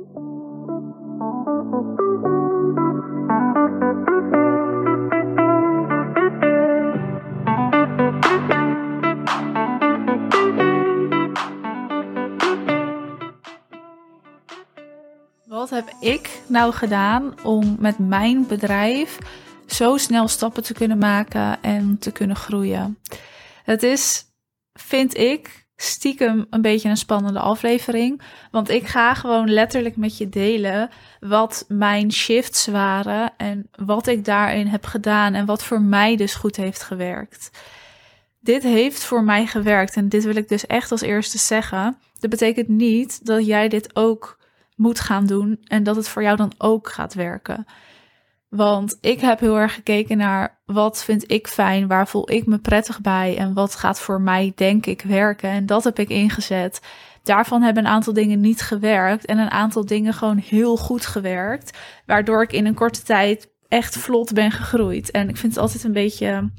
Wat 0.00 0.08
heb 15.70 15.94
ik 16.00 16.42
nou 16.46 16.72
gedaan 16.72 17.34
om 17.42 17.76
met 17.78 17.98
mijn 17.98 18.46
bedrijf 18.46 19.18
zo 19.66 19.96
snel 19.96 20.28
stappen 20.28 20.62
te 20.62 20.74
kunnen 20.74 20.98
maken 20.98 21.62
en 21.62 21.98
te 21.98 22.12
kunnen 22.12 22.36
groeien? 22.36 22.98
Het 23.62 23.82
is, 23.82 24.24
vind 24.72 25.16
ik, 25.16 25.59
stiekem 25.82 26.46
een 26.50 26.62
beetje 26.62 26.88
een 26.88 26.96
spannende 26.96 27.38
aflevering. 27.38 28.22
Want 28.50 28.70
ik 28.70 28.86
ga 28.86 29.14
gewoon 29.14 29.50
letterlijk 29.52 29.96
met 29.96 30.18
je 30.18 30.28
delen 30.28 30.90
wat 31.20 31.64
mijn 31.68 32.12
shifts 32.12 32.66
waren 32.66 33.32
en 33.36 33.70
wat 33.84 34.06
ik 34.06 34.24
daarin 34.24 34.66
heb 34.66 34.84
gedaan 34.84 35.34
en 35.34 35.46
wat 35.46 35.64
voor 35.64 35.80
mij 35.80 36.16
dus 36.16 36.34
goed 36.34 36.56
heeft 36.56 36.82
gewerkt. 36.82 37.50
Dit 38.40 38.62
heeft 38.62 39.04
voor 39.04 39.24
mij 39.24 39.46
gewerkt 39.46 39.96
en 39.96 40.08
dit 40.08 40.24
wil 40.24 40.36
ik 40.36 40.48
dus 40.48 40.66
echt 40.66 40.90
als 40.90 41.00
eerste 41.00 41.38
zeggen. 41.38 41.96
Dat 42.18 42.30
betekent 42.30 42.68
niet 42.68 43.26
dat 43.26 43.46
jij 43.46 43.68
dit 43.68 43.96
ook 43.96 44.38
moet 44.76 45.00
gaan 45.00 45.26
doen 45.26 45.60
en 45.64 45.82
dat 45.82 45.96
het 45.96 46.08
voor 46.08 46.22
jou 46.22 46.36
dan 46.36 46.52
ook 46.58 46.88
gaat 46.88 47.14
werken. 47.14 47.66
Want 48.50 48.98
ik 49.00 49.20
heb 49.20 49.40
heel 49.40 49.58
erg 49.58 49.74
gekeken 49.74 50.16
naar 50.16 50.60
wat 50.64 51.04
vind 51.04 51.30
ik 51.30 51.46
fijn, 51.48 51.86
waar 51.86 52.08
voel 52.08 52.30
ik 52.30 52.46
me 52.46 52.58
prettig 52.58 53.00
bij 53.00 53.36
en 53.36 53.54
wat 53.54 53.74
gaat 53.74 54.00
voor 54.00 54.20
mij 54.20 54.52
denk 54.54 54.86
ik 54.86 55.02
werken. 55.02 55.50
En 55.50 55.66
dat 55.66 55.84
heb 55.84 55.98
ik 55.98 56.08
ingezet. 56.08 56.80
Daarvan 57.22 57.62
hebben 57.62 57.84
een 57.84 57.90
aantal 57.90 58.12
dingen 58.12 58.40
niet 58.40 58.62
gewerkt 58.62 59.24
en 59.24 59.38
een 59.38 59.50
aantal 59.50 59.86
dingen 59.86 60.14
gewoon 60.14 60.38
heel 60.38 60.76
goed 60.76 61.06
gewerkt, 61.06 61.78
waardoor 62.06 62.42
ik 62.42 62.52
in 62.52 62.66
een 62.66 62.74
korte 62.74 63.02
tijd 63.02 63.50
echt 63.68 63.96
vlot 63.96 64.32
ben 64.32 64.50
gegroeid. 64.50 65.10
En 65.10 65.28
ik 65.28 65.36
vind 65.36 65.52
het 65.52 65.62
altijd 65.62 65.84
een 65.84 65.92
beetje 65.92 66.50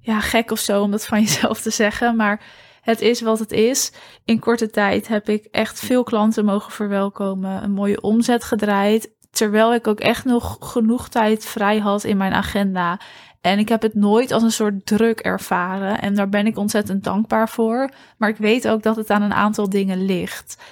ja, 0.00 0.20
gek 0.20 0.50
of 0.50 0.58
zo 0.58 0.82
om 0.82 0.90
dat 0.90 1.06
van 1.06 1.20
jezelf 1.26 1.60
te 1.60 1.70
zeggen, 1.70 2.16
maar 2.16 2.40
het 2.80 3.00
is 3.00 3.20
wat 3.20 3.38
het 3.38 3.52
is. 3.52 3.92
In 4.24 4.38
korte 4.38 4.70
tijd 4.70 5.08
heb 5.08 5.28
ik 5.28 5.44
echt 5.44 5.78
veel 5.80 6.02
klanten 6.02 6.44
mogen 6.44 6.72
verwelkomen, 6.72 7.62
een 7.62 7.72
mooie 7.72 8.00
omzet 8.00 8.44
gedraaid. 8.44 9.12
Terwijl 9.34 9.74
ik 9.74 9.86
ook 9.86 10.00
echt 10.00 10.24
nog 10.24 10.56
genoeg 10.60 11.08
tijd 11.08 11.44
vrij 11.44 11.78
had 11.78 12.04
in 12.04 12.16
mijn 12.16 12.32
agenda. 12.32 13.00
En 13.40 13.58
ik 13.58 13.68
heb 13.68 13.82
het 13.82 13.94
nooit 13.94 14.32
als 14.32 14.42
een 14.42 14.52
soort 14.52 14.86
druk 14.86 15.20
ervaren. 15.20 16.00
En 16.00 16.14
daar 16.14 16.28
ben 16.28 16.46
ik 16.46 16.58
ontzettend 16.58 17.04
dankbaar 17.04 17.48
voor. 17.48 17.90
Maar 18.16 18.28
ik 18.28 18.36
weet 18.36 18.68
ook 18.68 18.82
dat 18.82 18.96
het 18.96 19.10
aan 19.10 19.22
een 19.22 19.34
aantal 19.34 19.68
dingen 19.68 20.04
ligt. 20.04 20.62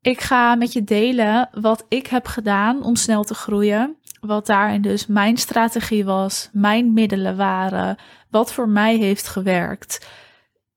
Ik 0.00 0.20
ga 0.20 0.54
met 0.54 0.72
je 0.72 0.84
delen 0.84 1.48
wat 1.52 1.84
ik 1.88 2.06
heb 2.06 2.26
gedaan 2.26 2.82
om 2.82 2.96
snel 2.96 3.24
te 3.24 3.34
groeien. 3.34 3.96
Wat 4.20 4.46
daarin 4.46 4.82
dus 4.82 5.06
mijn 5.06 5.36
strategie 5.36 6.04
was, 6.04 6.48
mijn 6.52 6.92
middelen 6.92 7.36
waren, 7.36 7.96
wat 8.30 8.52
voor 8.52 8.68
mij 8.68 8.96
heeft 8.96 9.28
gewerkt. 9.28 10.08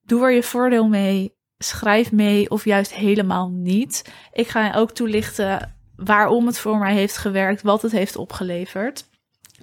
Doe 0.01 0.23
er 0.23 0.31
je 0.31 0.43
voordeel 0.43 0.87
mee. 0.87 1.35
Schrijf 1.57 2.11
mee 2.11 2.49
of 2.49 2.65
juist 2.65 2.93
helemaal 2.93 3.49
niet. 3.49 4.13
Ik 4.31 4.47
ga 4.47 4.73
ook 4.73 4.91
toelichten 4.91 5.75
waarom 5.95 6.45
het 6.45 6.59
voor 6.59 6.77
mij 6.77 6.93
heeft 6.93 7.17
gewerkt, 7.17 7.61
wat 7.61 7.81
het 7.81 7.91
heeft 7.91 8.15
opgeleverd. 8.15 9.09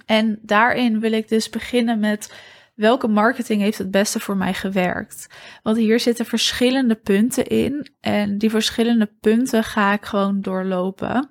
En 0.05 0.39
daarin 0.41 0.99
wil 0.99 1.11
ik 1.11 1.27
dus 1.27 1.49
beginnen 1.49 1.99
met 1.99 2.33
welke 2.75 3.07
marketing 3.07 3.61
heeft 3.61 3.77
het 3.77 3.91
beste 3.91 4.19
voor 4.19 4.37
mij 4.37 4.53
gewerkt. 4.53 5.27
Want 5.63 5.77
hier 5.77 5.99
zitten 5.99 6.25
verschillende 6.25 6.95
punten 6.95 7.47
in 7.47 7.87
en 7.99 8.37
die 8.37 8.49
verschillende 8.49 9.11
punten 9.19 9.63
ga 9.63 9.93
ik 9.93 10.05
gewoon 10.05 10.41
doorlopen. 10.41 11.29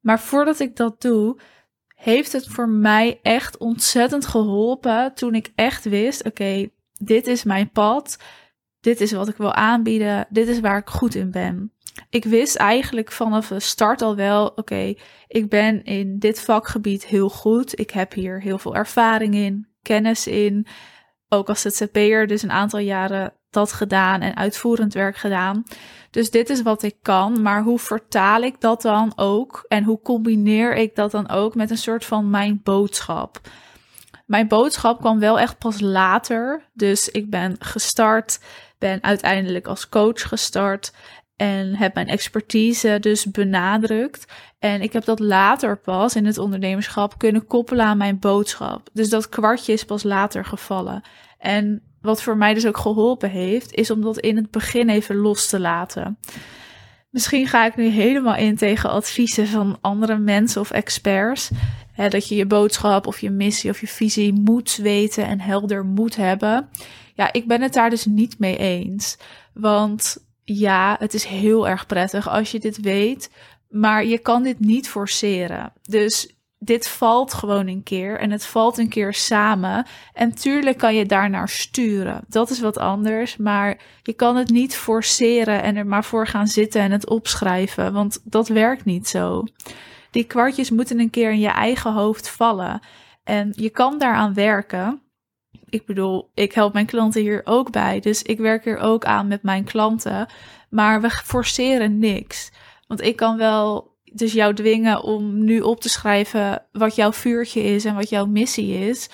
Maar 0.00 0.20
voordat 0.20 0.60
ik 0.60 0.76
dat 0.76 1.00
doe, 1.00 1.38
heeft 1.94 2.32
het 2.32 2.46
voor 2.46 2.68
mij 2.68 3.18
echt 3.22 3.56
ontzettend 3.56 4.26
geholpen 4.26 5.14
toen 5.14 5.34
ik 5.34 5.52
echt 5.54 5.84
wist: 5.84 6.24
oké, 6.24 6.68
dit 6.92 7.26
is 7.26 7.44
mijn 7.44 7.70
pad. 7.70 8.18
Dit 8.80 9.00
is 9.00 9.12
wat 9.12 9.28
ik 9.28 9.36
wil 9.36 9.52
aanbieden. 9.52 10.26
Dit 10.28 10.48
is 10.48 10.60
waar 10.60 10.78
ik 10.78 10.88
goed 10.88 11.14
in 11.14 11.30
ben. 11.30 11.72
Ik 12.10 12.24
wist 12.24 12.56
eigenlijk 12.56 13.12
vanaf 13.12 13.48
de 13.48 13.60
start 13.60 14.02
al 14.02 14.16
wel: 14.16 14.46
oké, 14.46 14.94
ik 15.26 15.48
ben 15.48 15.84
in 15.84 16.18
dit 16.18 16.40
vakgebied 16.40 17.06
heel 17.06 17.28
goed. 17.28 17.78
Ik 17.78 17.90
heb 17.90 18.12
hier 18.12 18.40
heel 18.40 18.58
veel 18.58 18.74
ervaring 18.74 19.34
in, 19.34 19.66
kennis 19.82 20.26
in. 20.26 20.66
Ook 21.28 21.48
als 21.48 21.60
ZZP'er, 21.60 22.26
dus 22.26 22.42
een 22.42 22.50
aantal 22.50 22.78
jaren 22.78 23.32
dat 23.50 23.72
gedaan 23.72 24.20
en 24.20 24.36
uitvoerend 24.36 24.94
werk 24.94 25.16
gedaan. 25.16 25.64
Dus 26.10 26.30
dit 26.30 26.50
is 26.50 26.62
wat 26.62 26.82
ik 26.82 26.96
kan, 27.02 27.42
maar 27.42 27.62
hoe 27.62 27.78
vertaal 27.78 28.42
ik 28.42 28.60
dat 28.60 28.82
dan 28.82 29.12
ook 29.16 29.64
en 29.68 29.84
hoe 29.84 30.00
combineer 30.00 30.74
ik 30.74 30.94
dat 30.94 31.10
dan 31.10 31.28
ook 31.28 31.54
met 31.54 31.70
een 31.70 31.78
soort 31.78 32.04
van 32.04 32.30
mijn 32.30 32.60
boodschap? 32.62 33.40
Mijn 34.26 34.48
boodschap 34.48 35.00
kwam 35.00 35.18
wel 35.18 35.38
echt 35.38 35.58
pas 35.58 35.80
later. 35.80 36.70
Dus 36.72 37.08
ik 37.08 37.30
ben 37.30 37.56
gestart, 37.58 38.40
ben 38.78 39.02
uiteindelijk 39.02 39.66
als 39.66 39.88
coach 39.88 40.28
gestart 40.28 40.92
en 41.36 41.74
heb 41.74 41.94
mijn 41.94 42.08
expertise 42.08 42.98
dus 43.00 43.30
benadrukt. 43.30 44.32
En 44.58 44.82
ik 44.82 44.92
heb 44.92 45.04
dat 45.04 45.18
later 45.18 45.78
pas 45.78 46.16
in 46.16 46.26
het 46.26 46.38
ondernemerschap 46.38 47.18
kunnen 47.18 47.46
koppelen 47.46 47.84
aan 47.84 47.96
mijn 47.96 48.18
boodschap. 48.18 48.88
Dus 48.92 49.08
dat 49.08 49.28
kwartje 49.28 49.72
is 49.72 49.84
pas 49.84 50.02
later 50.02 50.44
gevallen. 50.44 51.02
En 51.38 51.82
wat 52.00 52.22
voor 52.22 52.36
mij 52.36 52.54
dus 52.54 52.66
ook 52.66 52.78
geholpen 52.78 53.30
heeft, 53.30 53.74
is 53.74 53.90
om 53.90 54.00
dat 54.00 54.18
in 54.18 54.36
het 54.36 54.50
begin 54.50 54.88
even 54.88 55.16
los 55.16 55.48
te 55.48 55.60
laten. 55.60 56.18
Misschien 57.10 57.46
ga 57.46 57.66
ik 57.66 57.76
nu 57.76 57.86
helemaal 57.86 58.36
in 58.36 58.56
tegen 58.56 58.90
adviezen 58.90 59.46
van 59.46 59.78
andere 59.80 60.18
mensen 60.18 60.60
of 60.60 60.70
experts. 60.70 61.50
Hè, 61.92 62.08
dat 62.08 62.28
je 62.28 62.34
je 62.34 62.46
boodschap 62.46 63.06
of 63.06 63.20
je 63.20 63.30
missie 63.30 63.70
of 63.70 63.80
je 63.80 63.86
visie 63.86 64.32
moet 64.32 64.76
weten 64.76 65.26
en 65.26 65.40
helder 65.40 65.84
moet 65.84 66.16
hebben. 66.16 66.68
Ja, 67.14 67.32
ik 67.32 67.46
ben 67.46 67.62
het 67.62 67.72
daar 67.72 67.90
dus 67.90 68.04
niet 68.04 68.38
mee 68.38 68.56
eens. 68.56 69.18
Want 69.52 70.16
ja, 70.44 70.96
het 70.98 71.14
is 71.14 71.24
heel 71.24 71.68
erg 71.68 71.86
prettig 71.86 72.28
als 72.28 72.50
je 72.50 72.60
dit 72.60 72.80
weet, 72.80 73.30
maar 73.68 74.04
je 74.04 74.18
kan 74.18 74.42
dit 74.42 74.60
niet 74.60 74.88
forceren. 74.88 75.72
Dus 75.82 76.34
dit 76.58 76.88
valt 76.88 77.34
gewoon 77.34 77.66
een 77.66 77.82
keer 77.82 78.18
en 78.18 78.30
het 78.30 78.46
valt 78.46 78.78
een 78.78 78.88
keer 78.88 79.14
samen. 79.14 79.86
En 80.12 80.34
tuurlijk 80.34 80.78
kan 80.78 80.94
je 80.94 81.06
daarnaar 81.06 81.48
sturen. 81.48 82.24
Dat 82.28 82.50
is 82.50 82.60
wat 82.60 82.78
anders, 82.78 83.36
maar 83.36 83.80
je 84.02 84.12
kan 84.12 84.36
het 84.36 84.48
niet 84.48 84.76
forceren 84.76 85.62
en 85.62 85.76
er 85.76 85.86
maar 85.86 86.04
voor 86.04 86.26
gaan 86.26 86.46
zitten 86.46 86.80
en 86.80 86.90
het 86.90 87.08
opschrijven, 87.08 87.92
want 87.92 88.20
dat 88.24 88.48
werkt 88.48 88.84
niet 88.84 89.08
zo. 89.08 89.44
Die 90.10 90.24
kwartjes 90.24 90.70
moeten 90.70 91.00
een 91.00 91.10
keer 91.10 91.30
in 91.30 91.40
je 91.40 91.48
eigen 91.48 91.92
hoofd 91.92 92.30
vallen. 92.30 92.80
En 93.24 93.52
je 93.56 93.70
kan 93.70 93.98
daaraan 93.98 94.34
werken. 94.34 95.03
Ik 95.68 95.86
bedoel, 95.86 96.30
ik 96.34 96.52
help 96.52 96.72
mijn 96.72 96.86
klanten 96.86 97.20
hier 97.20 97.40
ook 97.44 97.70
bij. 97.70 98.00
Dus 98.00 98.22
ik 98.22 98.38
werk 98.38 98.64
hier 98.64 98.78
ook 98.78 99.04
aan 99.04 99.28
met 99.28 99.42
mijn 99.42 99.64
klanten. 99.64 100.26
Maar 100.70 101.00
we 101.00 101.10
forceren 101.10 101.98
niks. 101.98 102.52
Want 102.86 103.00
ik 103.00 103.16
kan 103.16 103.36
wel 103.36 103.92
dus 104.04 104.32
jou 104.32 104.54
dwingen 104.54 105.02
om 105.02 105.44
nu 105.44 105.60
op 105.60 105.80
te 105.80 105.88
schrijven 105.88 106.66
wat 106.72 106.94
jouw 106.94 107.12
vuurtje 107.12 107.62
is 107.62 107.84
en 107.84 107.94
wat 107.94 108.08
jouw 108.08 108.26
missie 108.26 108.88
is. 108.88 109.08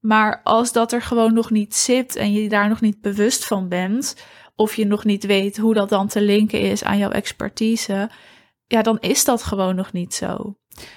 Maar 0.00 0.40
als 0.42 0.72
dat 0.72 0.92
er 0.92 1.02
gewoon 1.02 1.34
nog 1.34 1.50
niet 1.50 1.74
zit 1.74 2.16
en 2.16 2.32
je 2.32 2.48
daar 2.48 2.68
nog 2.68 2.80
niet 2.80 3.00
bewust 3.00 3.44
van 3.44 3.68
bent, 3.68 4.16
of 4.56 4.76
je 4.76 4.86
nog 4.86 5.04
niet 5.04 5.26
weet 5.26 5.56
hoe 5.56 5.74
dat 5.74 5.88
dan 5.88 6.08
te 6.08 6.20
linken 6.20 6.60
is 6.60 6.84
aan 6.84 6.98
jouw 6.98 7.10
expertise, 7.10 8.10
ja, 8.66 8.82
dan 8.82 8.98
is 9.00 9.24
dat 9.24 9.42
gewoon 9.42 9.74
nog 9.74 9.92
niet 9.92 10.14
zo. 10.14 10.56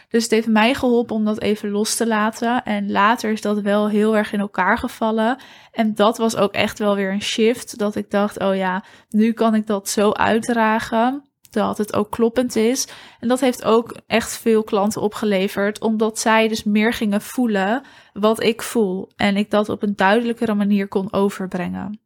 Dus 0.09 0.23
het 0.23 0.31
heeft 0.31 0.47
mij 0.47 0.73
geholpen 0.73 1.15
om 1.15 1.25
dat 1.25 1.41
even 1.41 1.69
los 1.69 1.95
te 1.95 2.07
laten. 2.07 2.63
En 2.63 2.91
later 2.91 3.31
is 3.31 3.41
dat 3.41 3.61
wel 3.61 3.89
heel 3.89 4.17
erg 4.17 4.33
in 4.33 4.39
elkaar 4.39 4.77
gevallen. 4.77 5.37
En 5.71 5.95
dat 5.95 6.17
was 6.17 6.35
ook 6.35 6.53
echt 6.53 6.79
wel 6.79 6.95
weer 6.95 7.11
een 7.11 7.21
shift. 7.21 7.77
Dat 7.77 7.95
ik 7.95 8.11
dacht, 8.11 8.39
oh 8.39 8.55
ja, 8.55 8.83
nu 9.09 9.31
kan 9.31 9.55
ik 9.55 9.67
dat 9.67 9.89
zo 9.89 10.11
uitdragen. 10.11 11.21
Dat 11.49 11.77
het 11.77 11.93
ook 11.93 12.11
kloppend 12.11 12.55
is. 12.55 12.87
En 13.19 13.27
dat 13.27 13.39
heeft 13.39 13.63
ook 13.63 13.97
echt 14.07 14.37
veel 14.37 14.63
klanten 14.63 15.01
opgeleverd. 15.01 15.81
Omdat 15.81 16.19
zij 16.19 16.47
dus 16.47 16.63
meer 16.63 16.93
gingen 16.93 17.21
voelen 17.21 17.83
wat 18.13 18.43
ik 18.43 18.61
voel. 18.61 19.09
En 19.15 19.37
ik 19.37 19.51
dat 19.51 19.69
op 19.69 19.83
een 19.83 19.95
duidelijkere 19.95 20.53
manier 20.53 20.87
kon 20.87 21.13
overbrengen. 21.13 21.99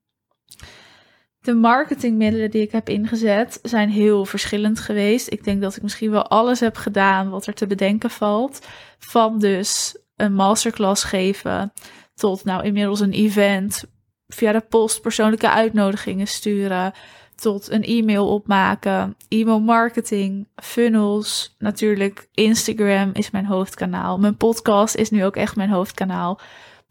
De 1.41 1.53
marketingmiddelen 1.53 2.51
die 2.51 2.61
ik 2.61 2.71
heb 2.71 2.89
ingezet 2.89 3.59
zijn 3.61 3.89
heel 3.89 4.25
verschillend 4.25 4.79
geweest. 4.79 5.31
Ik 5.31 5.43
denk 5.43 5.61
dat 5.61 5.75
ik 5.75 5.81
misschien 5.81 6.11
wel 6.11 6.27
alles 6.27 6.59
heb 6.59 6.75
gedaan 6.75 7.29
wat 7.29 7.47
er 7.47 7.53
te 7.53 7.67
bedenken 7.67 8.09
valt. 8.09 8.67
Van 8.99 9.39
dus 9.39 9.97
een 10.15 10.33
masterclass 10.33 11.03
geven 11.03 11.73
tot 12.15 12.43
nou 12.43 12.63
inmiddels 12.63 12.99
een 12.99 13.11
event. 13.11 13.83
Via 14.27 14.51
de 14.51 14.59
post 14.59 15.01
persoonlijke 15.01 15.49
uitnodigingen 15.49 16.27
sturen. 16.27 16.93
Tot 17.35 17.69
een 17.69 17.83
e-mail 17.83 18.27
opmaken. 18.27 19.15
E-mail 19.27 19.59
marketing, 19.59 20.47
funnels. 20.55 21.55
Natuurlijk 21.57 22.27
Instagram 22.33 23.09
is 23.13 23.31
mijn 23.31 23.45
hoofdkanaal. 23.45 24.17
Mijn 24.17 24.37
podcast 24.37 24.95
is 24.95 25.09
nu 25.09 25.25
ook 25.25 25.35
echt 25.35 25.55
mijn 25.55 25.69
hoofdkanaal. 25.69 26.39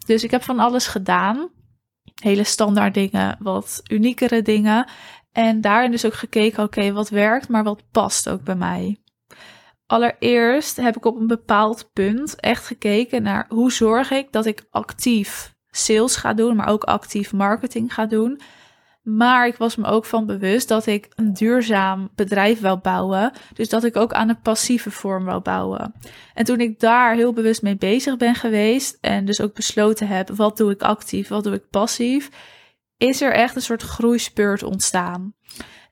Dus 0.07 0.25
ik 0.25 0.31
heb 0.31 0.43
van 0.43 0.59
alles 0.59 0.87
gedaan 0.87 1.51
hele 2.21 2.45
standaard 2.45 2.95
dingen, 2.95 3.37
wat 3.39 3.81
uniekere 3.91 4.43
dingen. 4.43 4.89
En 5.33 5.61
daarin 5.61 5.91
dus 5.91 6.05
ook 6.05 6.15
gekeken, 6.15 6.63
oké, 6.63 6.93
wat 6.93 7.09
werkt, 7.09 7.49
maar 7.49 7.65
wat 7.65 7.83
past 7.91 8.29
ook 8.29 8.43
bij 8.43 8.55
mij. 8.55 9.01
Allereerst 9.87 10.77
heb 10.77 10.97
ik 10.97 11.05
op 11.05 11.17
een 11.17 11.27
bepaald 11.27 11.91
punt 11.93 12.41
echt 12.41 12.67
gekeken 12.67 13.23
naar 13.23 13.47
hoe 13.49 13.73
zorg 13.73 14.11
ik 14.11 14.33
dat 14.33 14.47
ik 14.47 14.67
actief 14.71 15.55
sales 15.71 16.17
ga 16.17 16.35
doen, 16.35 16.57
maar 16.57 16.69
ook 16.69 16.85
actief 16.85 17.33
marketing 17.33 17.95
ga 17.95 18.07
doen. 18.07 18.41
Maar 19.03 19.47
ik 19.47 19.57
was 19.57 19.77
me 19.77 19.87
ook 19.87 20.05
van 20.05 20.27
bewust 20.27 20.69
dat 20.69 20.87
ik 20.87 21.09
een 21.15 21.33
duurzaam 21.33 22.11
bedrijf 22.15 22.61
wil 22.61 22.79
bouwen. 22.79 23.33
Dus 23.55 23.69
dat 23.69 23.85
ik 23.85 23.97
ook 23.97 24.13
aan 24.13 24.29
een 24.29 24.41
passieve 24.41 24.91
vorm 24.91 25.25
wil 25.25 25.41
bouwen. 25.41 25.95
En 26.35 26.45
toen 26.45 26.61
ik 26.61 26.81
daar 26.81 27.15
heel 27.15 27.33
bewust 27.33 27.63
mee 27.63 27.77
bezig 27.77 28.17
ben 28.17 28.35
geweest. 28.35 28.99
En 29.01 29.25
dus 29.25 29.41
ook 29.41 29.55
besloten 29.55 30.07
heb: 30.07 30.29
wat 30.29 30.57
doe 30.57 30.71
ik 30.71 30.83
actief, 30.83 31.29
wat 31.29 31.45
doe 31.45 31.55
ik 31.55 31.71
passief. 31.71 32.31
Is 32.97 33.21
er 33.21 33.33
echt 33.33 33.57
een 33.57 33.63
soort 33.63 33.83
groeispurt 33.83 34.63
ontstaan. 34.63 35.35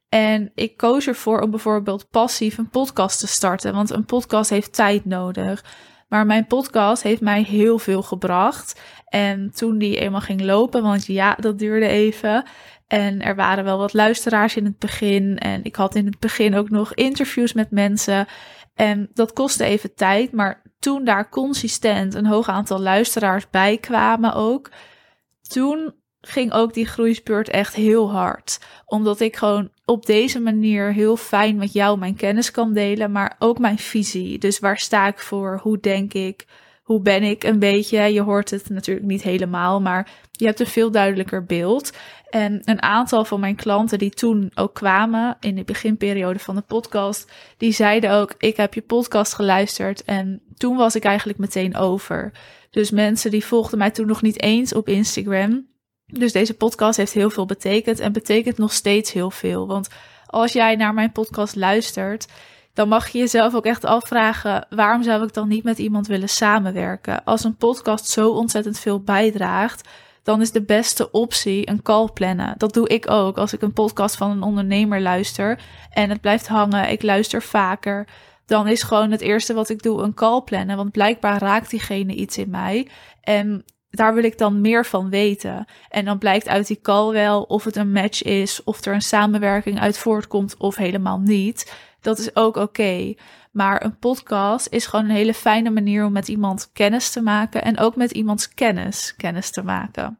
En 0.09 0.51
ik 0.55 0.77
koos 0.77 1.07
ervoor 1.07 1.41
om 1.41 1.51
bijvoorbeeld 1.51 2.11
passief 2.11 2.59
een 2.59 2.71
podcast 2.71 3.19
te 3.19 3.27
starten. 3.27 3.75
Want 3.75 3.91
een 3.91 4.05
podcast 4.05 4.51
heeft 4.51 4.75
tijd 4.75 5.05
nodig. 5.05 5.65
Maar 6.09 6.27
mijn 6.27 6.47
podcast 6.47 7.03
heeft 7.03 7.21
mij 7.21 7.43
heel 7.43 7.79
veel 7.79 8.03
gebracht. 8.03 8.81
En 9.05 9.51
toen 9.55 9.79
die 9.79 9.99
eenmaal 9.99 10.21
ging 10.21 10.41
lopen, 10.41 10.83
want 10.83 11.07
ja, 11.07 11.35
dat 11.35 11.59
duurde 11.59 11.87
even. 11.87 12.45
En 12.89 13.23
er 13.23 13.35
waren 13.35 13.65
wel 13.65 13.79
wat 13.79 13.93
luisteraars 13.93 14.57
in 14.57 14.65
het 14.65 14.79
begin. 14.79 15.39
En 15.39 15.65
ik 15.65 15.77
had 15.77 15.95
in 15.95 16.07
het 16.07 16.19
begin 16.19 16.55
ook 16.55 16.71
nog 16.71 16.95
interviews 16.95 17.53
met 17.53 17.71
mensen. 17.71 18.27
En 18.75 19.11
dat 19.15 19.33
kostte 19.33 19.65
even 19.65 19.95
tijd. 19.95 20.33
Maar 20.33 20.63
toen 20.79 21.05
daar 21.05 21.29
consistent 21.29 22.15
een 22.15 22.27
hoog 22.27 22.49
aantal 22.49 22.81
luisteraars 22.81 23.51
bij 23.51 23.79
kwamen 23.79 24.35
ook. 24.35 24.71
Toen 25.43 25.95
ging 26.21 26.53
ook 26.53 26.75
die 26.75 26.87
groeispurt 26.87 27.49
echt 27.49 27.75
heel 27.75 28.11
hard. 28.11 28.59
Omdat 28.85 29.21
ik 29.21 29.37
gewoon 29.37 29.71
op 29.85 30.07
deze 30.07 30.41
manier 30.41 30.93
heel 30.93 31.17
fijn 31.17 31.57
met 31.57 31.73
jou 31.73 31.99
mijn 31.99 32.17
kennis 32.17 32.51
kan 32.51 32.73
delen. 32.73 33.13
Maar 33.13 33.37
ook 33.39 33.59
mijn 33.59 33.79
visie. 33.79 34.39
Dus 34.39 34.59
waar 34.59 34.79
sta 34.79 35.07
ik 35.07 35.19
voor? 35.19 35.61
Hoe 35.63 35.79
denk 35.81 36.15
ik? 36.15 36.47
hoe 36.89 37.01
ben 37.01 37.23
ik 37.23 37.45
een 37.45 37.59
beetje. 37.59 38.01
Je 38.01 38.23
hoort 38.23 38.51
het 38.51 38.69
natuurlijk 38.69 39.07
niet 39.07 39.23
helemaal, 39.23 39.81
maar 39.81 40.11
je 40.33 40.47
hebt 40.47 40.61
een 40.61 40.67
veel 40.67 40.91
duidelijker 40.91 41.45
beeld. 41.45 41.93
En 42.31 42.63
een 42.65 42.83
aantal 42.83 43.25
van 43.25 43.41
mijn 43.41 43.57
klanten 43.57 43.99
die 43.99 44.11
toen 44.11 44.51
ook 44.55 44.75
kwamen 44.75 45.37
in 45.41 45.55
de 45.55 45.65
beginperiode 45.65 46.39
van 46.39 46.55
de 46.55 46.61
podcast, 46.61 47.33
die 47.57 47.73
zeiden 47.73 48.11
ook: 48.11 48.35
Ik 48.39 48.57
heb 48.57 48.75
je 48.75 48.83
podcast 48.83 49.35
geluisterd 49.35 50.05
en 50.05 50.43
toen 50.57 50.77
was 50.77 50.95
ik 50.95 51.05
eigenlijk 51.05 51.39
meteen 51.39 51.77
over. 51.77 52.33
Dus 52.71 52.91
mensen 52.91 53.31
die 53.31 53.45
volgden 53.45 53.79
mij 53.79 53.91
toen 53.91 54.07
nog 54.07 54.23
niet 54.23 54.43
eens 54.43 54.75
op 54.75 54.89
Instagram. 54.89 55.67
Dus 56.07 56.33
deze 56.33 56.55
podcast 56.55 56.97
heeft 56.97 57.13
heel 57.13 57.31
veel 57.31 57.47
betekend 57.47 58.01
en 58.01 58.13
betekent 58.13 58.59
nog 58.59 58.73
steeds 58.73 59.13
heel 59.13 59.31
veel. 59.31 59.67
Want 59.67 59.89
als 60.27 60.53
jij 60.53 60.77
naar 60.77 60.95
mijn 60.95 61.13
podcast 61.13 61.57
luistert, 61.57 62.27
dan 62.75 62.89
mag 62.89 63.09
je 63.09 63.19
jezelf 63.19 63.55
ook 63.55 63.67
echt 63.67 63.85
afvragen: 63.85 64.67
waarom 64.71 65.03
zou 65.03 65.25
ik 65.25 65.35
dan 65.35 65.49
niet 65.49 65.65
met 65.65 65.79
iemand 65.79 66.07
willen 66.07 66.29
samenwerken? 66.29 67.25
Als 67.25 67.45
een 67.45 67.57
podcast 67.57 68.09
zo 68.09 68.31
ontzettend 68.31 68.79
veel 68.79 69.01
bijdraagt, 69.01 69.89
dan 70.29 70.41
is 70.41 70.53
de 70.53 70.63
beste 70.63 71.11
optie 71.11 71.71
een 71.71 71.83
call 71.83 72.09
plannen. 72.15 72.55
Dat 72.59 72.75
doe 72.75 72.89
ik 72.89 73.11
ook 73.11 73.39
als 73.39 73.53
ik 73.53 73.63
een 73.63 73.73
podcast 73.73 74.17
van 74.17 74.31
een 74.31 74.43
ondernemer 74.43 75.01
luister 75.01 75.61
en 75.91 76.11
het 76.11 76.21
blijft 76.21 76.49
hangen. 76.49 76.91
Ik 76.91 77.03
luister 77.03 77.43
vaker. 77.43 78.09
Dan 78.47 78.67
is 78.67 78.83
gewoon 78.83 79.11
het 79.11 79.21
eerste 79.21 79.55
wat 79.55 79.69
ik 79.69 79.83
doe 79.83 80.03
een 80.03 80.15
call 80.15 80.43
plannen. 80.43 80.77
Want 80.77 80.93
blijkbaar 80.93 81.41
raakt 81.41 81.71
diegene 81.71 82.15
iets 82.15 82.39
in 82.39 82.51
mij. 82.51 82.89
En 83.21 83.65
daar 83.91 84.15
wil 84.15 84.25
ik 84.25 84.39
dan 84.39 84.61
meer 84.61 84.87
van 84.87 85.11
weten. 85.11 85.65
En 85.89 86.05
dan 86.05 86.19
blijkt 86.19 86.49
uit 86.49 86.67
die 86.67 86.81
call 86.81 87.13
wel 87.13 87.43
of 87.43 87.65
het 87.65 87.77
een 87.77 87.93
match 87.93 88.23
is, 88.23 88.65
of 88.65 88.85
er 88.85 88.95
een 88.95 89.01
samenwerking 89.03 89.81
uit 89.81 89.99
voortkomt 89.99 90.57
of 90.57 90.77
helemaal 90.77 91.19
niet. 91.19 91.73
Dat 92.01 92.19
is 92.19 92.37
ook 92.37 92.57
oké. 92.57 93.15
Maar 93.53 93.85
een 93.85 93.99
podcast 93.99 94.67
is 94.71 94.87
gewoon 94.87 95.05
een 95.05 95.11
hele 95.11 95.35
fijne 95.35 95.71
manier 95.71 96.05
om 96.05 96.13
met 96.13 96.29
iemand 96.29 96.71
kennis 96.73 97.11
te 97.11 97.21
maken 97.21 97.63
en 97.63 97.79
ook 97.79 97.97
met 97.97 98.11
iemands 98.11 98.55
kennis 98.55 99.15
kennis 99.17 99.51
te 99.51 99.63
maken. 99.63 100.19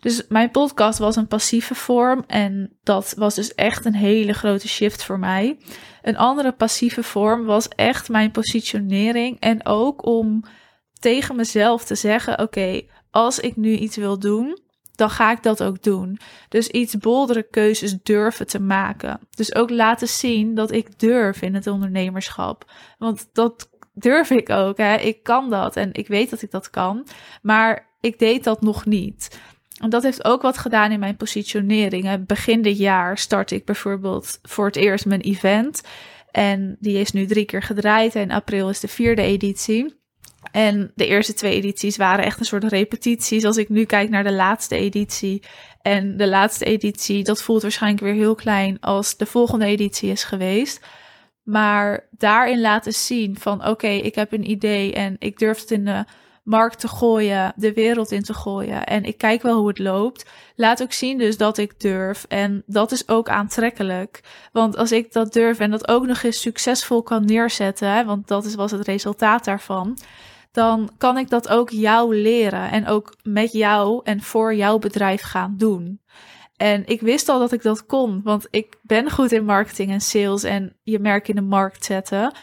Dus 0.00 0.26
mijn 0.28 0.50
podcast 0.50 0.98
was 0.98 1.16
een 1.16 1.26
passieve 1.26 1.74
vorm 1.74 2.24
en 2.26 2.78
dat 2.82 3.14
was 3.16 3.34
dus 3.34 3.54
echt 3.54 3.84
een 3.84 3.94
hele 3.94 4.32
grote 4.32 4.68
shift 4.68 5.04
voor 5.04 5.18
mij. 5.18 5.58
Een 6.02 6.16
andere 6.16 6.52
passieve 6.52 7.02
vorm 7.02 7.44
was 7.44 7.68
echt 7.68 8.08
mijn 8.08 8.30
positionering 8.30 9.40
en 9.40 9.66
ook 9.66 10.06
om 10.06 10.44
tegen 10.98 11.36
mezelf 11.36 11.84
te 11.84 11.94
zeggen: 11.94 12.40
oké, 12.40 12.82
als 13.10 13.38
ik 13.38 13.56
nu 13.56 13.76
iets 13.76 13.96
wil 13.96 14.18
doen, 14.18 14.58
dan 15.00 15.10
ga 15.10 15.30
ik 15.30 15.42
dat 15.42 15.62
ook 15.62 15.82
doen. 15.82 16.18
Dus 16.48 16.68
iets 16.68 16.96
boldere 16.96 17.42
keuzes 17.42 18.02
durven 18.02 18.46
te 18.46 18.60
maken. 18.60 19.20
Dus 19.30 19.54
ook 19.54 19.70
laten 19.70 20.08
zien 20.08 20.54
dat 20.54 20.72
ik 20.72 20.98
durf 20.98 21.42
in 21.42 21.54
het 21.54 21.66
ondernemerschap. 21.66 22.70
Want 22.98 23.28
dat 23.32 23.70
durf 23.94 24.30
ik 24.30 24.50
ook. 24.50 24.76
Hè. 24.76 24.96
Ik 24.96 25.22
kan 25.22 25.50
dat 25.50 25.76
en 25.76 25.88
ik 25.92 26.08
weet 26.08 26.30
dat 26.30 26.42
ik 26.42 26.50
dat 26.50 26.70
kan. 26.70 27.06
Maar 27.42 27.88
ik 28.00 28.18
deed 28.18 28.44
dat 28.44 28.60
nog 28.60 28.84
niet. 28.84 29.40
En 29.80 29.90
dat 29.90 30.02
heeft 30.02 30.24
ook 30.24 30.42
wat 30.42 30.58
gedaan 30.58 30.92
in 30.92 31.00
mijn 31.00 31.16
positionering. 31.16 32.26
Begin 32.26 32.62
dit 32.62 32.78
jaar 32.78 33.18
start 33.18 33.50
ik 33.50 33.64
bijvoorbeeld 33.64 34.38
voor 34.42 34.66
het 34.66 34.76
eerst 34.76 35.06
mijn 35.06 35.20
event. 35.20 35.82
En 36.30 36.76
die 36.80 36.98
is 36.98 37.12
nu 37.12 37.26
drie 37.26 37.44
keer 37.44 37.62
gedraaid. 37.62 38.14
En 38.14 38.30
april 38.30 38.68
is 38.68 38.80
de 38.80 38.88
vierde 38.88 39.22
editie. 39.22 39.99
En 40.52 40.92
de 40.94 41.06
eerste 41.06 41.34
twee 41.34 41.54
edities 41.54 41.96
waren 41.96 42.24
echt 42.24 42.40
een 42.40 42.46
soort 42.46 42.64
repetities. 42.64 43.44
Als 43.44 43.56
ik 43.56 43.68
nu 43.68 43.84
kijk 43.84 44.10
naar 44.10 44.24
de 44.24 44.32
laatste 44.32 44.76
editie. 44.76 45.42
En 45.82 46.16
de 46.16 46.28
laatste 46.28 46.64
editie, 46.64 47.24
dat 47.24 47.42
voelt 47.42 47.62
waarschijnlijk 47.62 48.02
weer 48.02 48.14
heel 48.14 48.34
klein 48.34 48.80
als 48.80 49.16
de 49.16 49.26
volgende 49.26 49.64
editie 49.66 50.10
is 50.10 50.24
geweest. 50.24 50.86
Maar 51.42 52.06
daarin 52.10 52.60
laten 52.60 52.92
zien 52.92 53.38
van 53.38 53.66
oké, 53.66 53.88
ik 53.88 54.14
heb 54.14 54.32
een 54.32 54.50
idee 54.50 54.92
en 54.94 55.16
ik 55.18 55.38
durf 55.38 55.60
het 55.60 55.70
in 55.70 55.84
de 55.84 56.04
markt 56.42 56.80
te 56.80 56.88
gooien, 56.88 57.52
de 57.56 57.72
wereld 57.72 58.10
in 58.10 58.22
te 58.22 58.34
gooien. 58.34 58.86
En 58.86 59.04
ik 59.04 59.18
kijk 59.18 59.42
wel 59.42 59.58
hoe 59.58 59.68
het 59.68 59.78
loopt. 59.78 60.30
Laat 60.54 60.82
ook 60.82 60.92
zien 60.92 61.18
dus 61.18 61.36
dat 61.36 61.58
ik 61.58 61.80
durf. 61.80 62.24
En 62.28 62.62
dat 62.66 62.92
is 62.92 63.08
ook 63.08 63.28
aantrekkelijk. 63.28 64.20
Want 64.52 64.76
als 64.76 64.92
ik 64.92 65.12
dat 65.12 65.32
durf 65.32 65.58
en 65.58 65.70
dat 65.70 65.88
ook 65.88 66.06
nog 66.06 66.22
eens 66.22 66.40
succesvol 66.40 67.02
kan 67.02 67.24
neerzetten, 67.24 68.06
want 68.06 68.28
dat 68.28 68.44
is, 68.44 68.54
was 68.54 68.70
het 68.70 68.86
resultaat 68.86 69.44
daarvan 69.44 69.98
dan 70.52 70.90
kan 70.98 71.18
ik 71.18 71.28
dat 71.28 71.48
ook 71.48 71.70
jou 71.70 72.16
leren 72.16 72.70
en 72.70 72.86
ook 72.86 73.16
met 73.22 73.52
jou 73.52 74.00
en 74.04 74.22
voor 74.22 74.54
jouw 74.54 74.78
bedrijf 74.78 75.22
gaan 75.22 75.54
doen. 75.56 76.00
En 76.56 76.86
ik 76.86 77.00
wist 77.00 77.28
al 77.28 77.38
dat 77.38 77.52
ik 77.52 77.62
dat 77.62 77.86
kon, 77.86 78.22
want 78.22 78.46
ik 78.50 78.78
ben 78.82 79.10
goed 79.10 79.32
in 79.32 79.44
marketing 79.44 79.90
en 79.90 80.00
sales 80.00 80.42
en 80.42 80.76
je 80.82 80.98
merk 80.98 81.28
in 81.28 81.34
de 81.34 81.40
markt 81.40 81.84
zetten. 81.84 82.34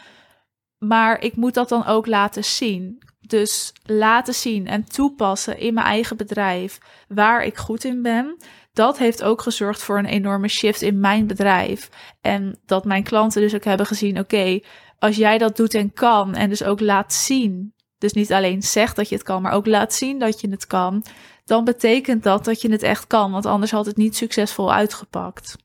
Maar 0.78 1.20
ik 1.20 1.36
moet 1.36 1.54
dat 1.54 1.68
dan 1.68 1.86
ook 1.86 2.06
laten 2.06 2.44
zien. 2.44 3.02
Dus 3.28 3.72
laten 3.84 4.34
zien 4.34 4.66
en 4.66 4.84
toepassen 4.84 5.58
in 5.58 5.74
mijn 5.74 5.86
eigen 5.86 6.16
bedrijf 6.16 6.78
waar 7.08 7.44
ik 7.44 7.56
goed 7.56 7.84
in 7.84 8.02
ben. 8.02 8.36
Dat 8.72 8.98
heeft 8.98 9.22
ook 9.22 9.42
gezorgd 9.42 9.82
voor 9.82 9.98
een 9.98 10.06
enorme 10.06 10.48
shift 10.48 10.82
in 10.82 11.00
mijn 11.00 11.26
bedrijf. 11.26 11.90
En 12.20 12.58
dat 12.66 12.84
mijn 12.84 13.02
klanten 13.02 13.40
dus 13.40 13.54
ook 13.54 13.64
hebben 13.64 13.86
gezien: 13.86 14.18
oké, 14.18 14.60
als 14.98 15.16
jij 15.16 15.38
dat 15.38 15.56
doet 15.56 15.74
en 15.74 15.92
kan, 15.92 16.34
en 16.34 16.48
dus 16.48 16.62
ook 16.62 16.80
laat 16.80 17.12
zien 17.12 17.72
dus 17.98 18.12
niet 18.12 18.32
alleen 18.32 18.62
zegt 18.62 18.96
dat 18.96 19.08
je 19.08 19.14
het 19.14 19.24
kan, 19.24 19.42
maar 19.42 19.52
ook 19.52 19.66
laat 19.66 19.94
zien 19.94 20.18
dat 20.18 20.40
je 20.40 20.50
het 20.50 20.66
kan, 20.66 21.04
dan 21.44 21.64
betekent 21.64 22.22
dat 22.22 22.44
dat 22.44 22.60
je 22.60 22.70
het 22.70 22.82
echt 22.82 23.06
kan, 23.06 23.32
want 23.32 23.46
anders 23.46 23.70
had 23.70 23.86
het 23.86 23.96
niet 23.96 24.16
succesvol 24.16 24.72
uitgepakt. 24.72 25.56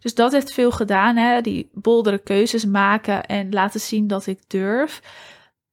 Dus 0.00 0.14
dat 0.14 0.32
heeft 0.32 0.52
veel 0.52 0.70
gedaan, 0.70 1.16
hè? 1.16 1.40
die 1.40 1.70
boldere 1.72 2.18
keuzes 2.18 2.64
maken 2.64 3.24
en 3.26 3.52
laten 3.52 3.80
zien 3.80 4.06
dat 4.06 4.26
ik 4.26 4.38
durf. 4.46 5.02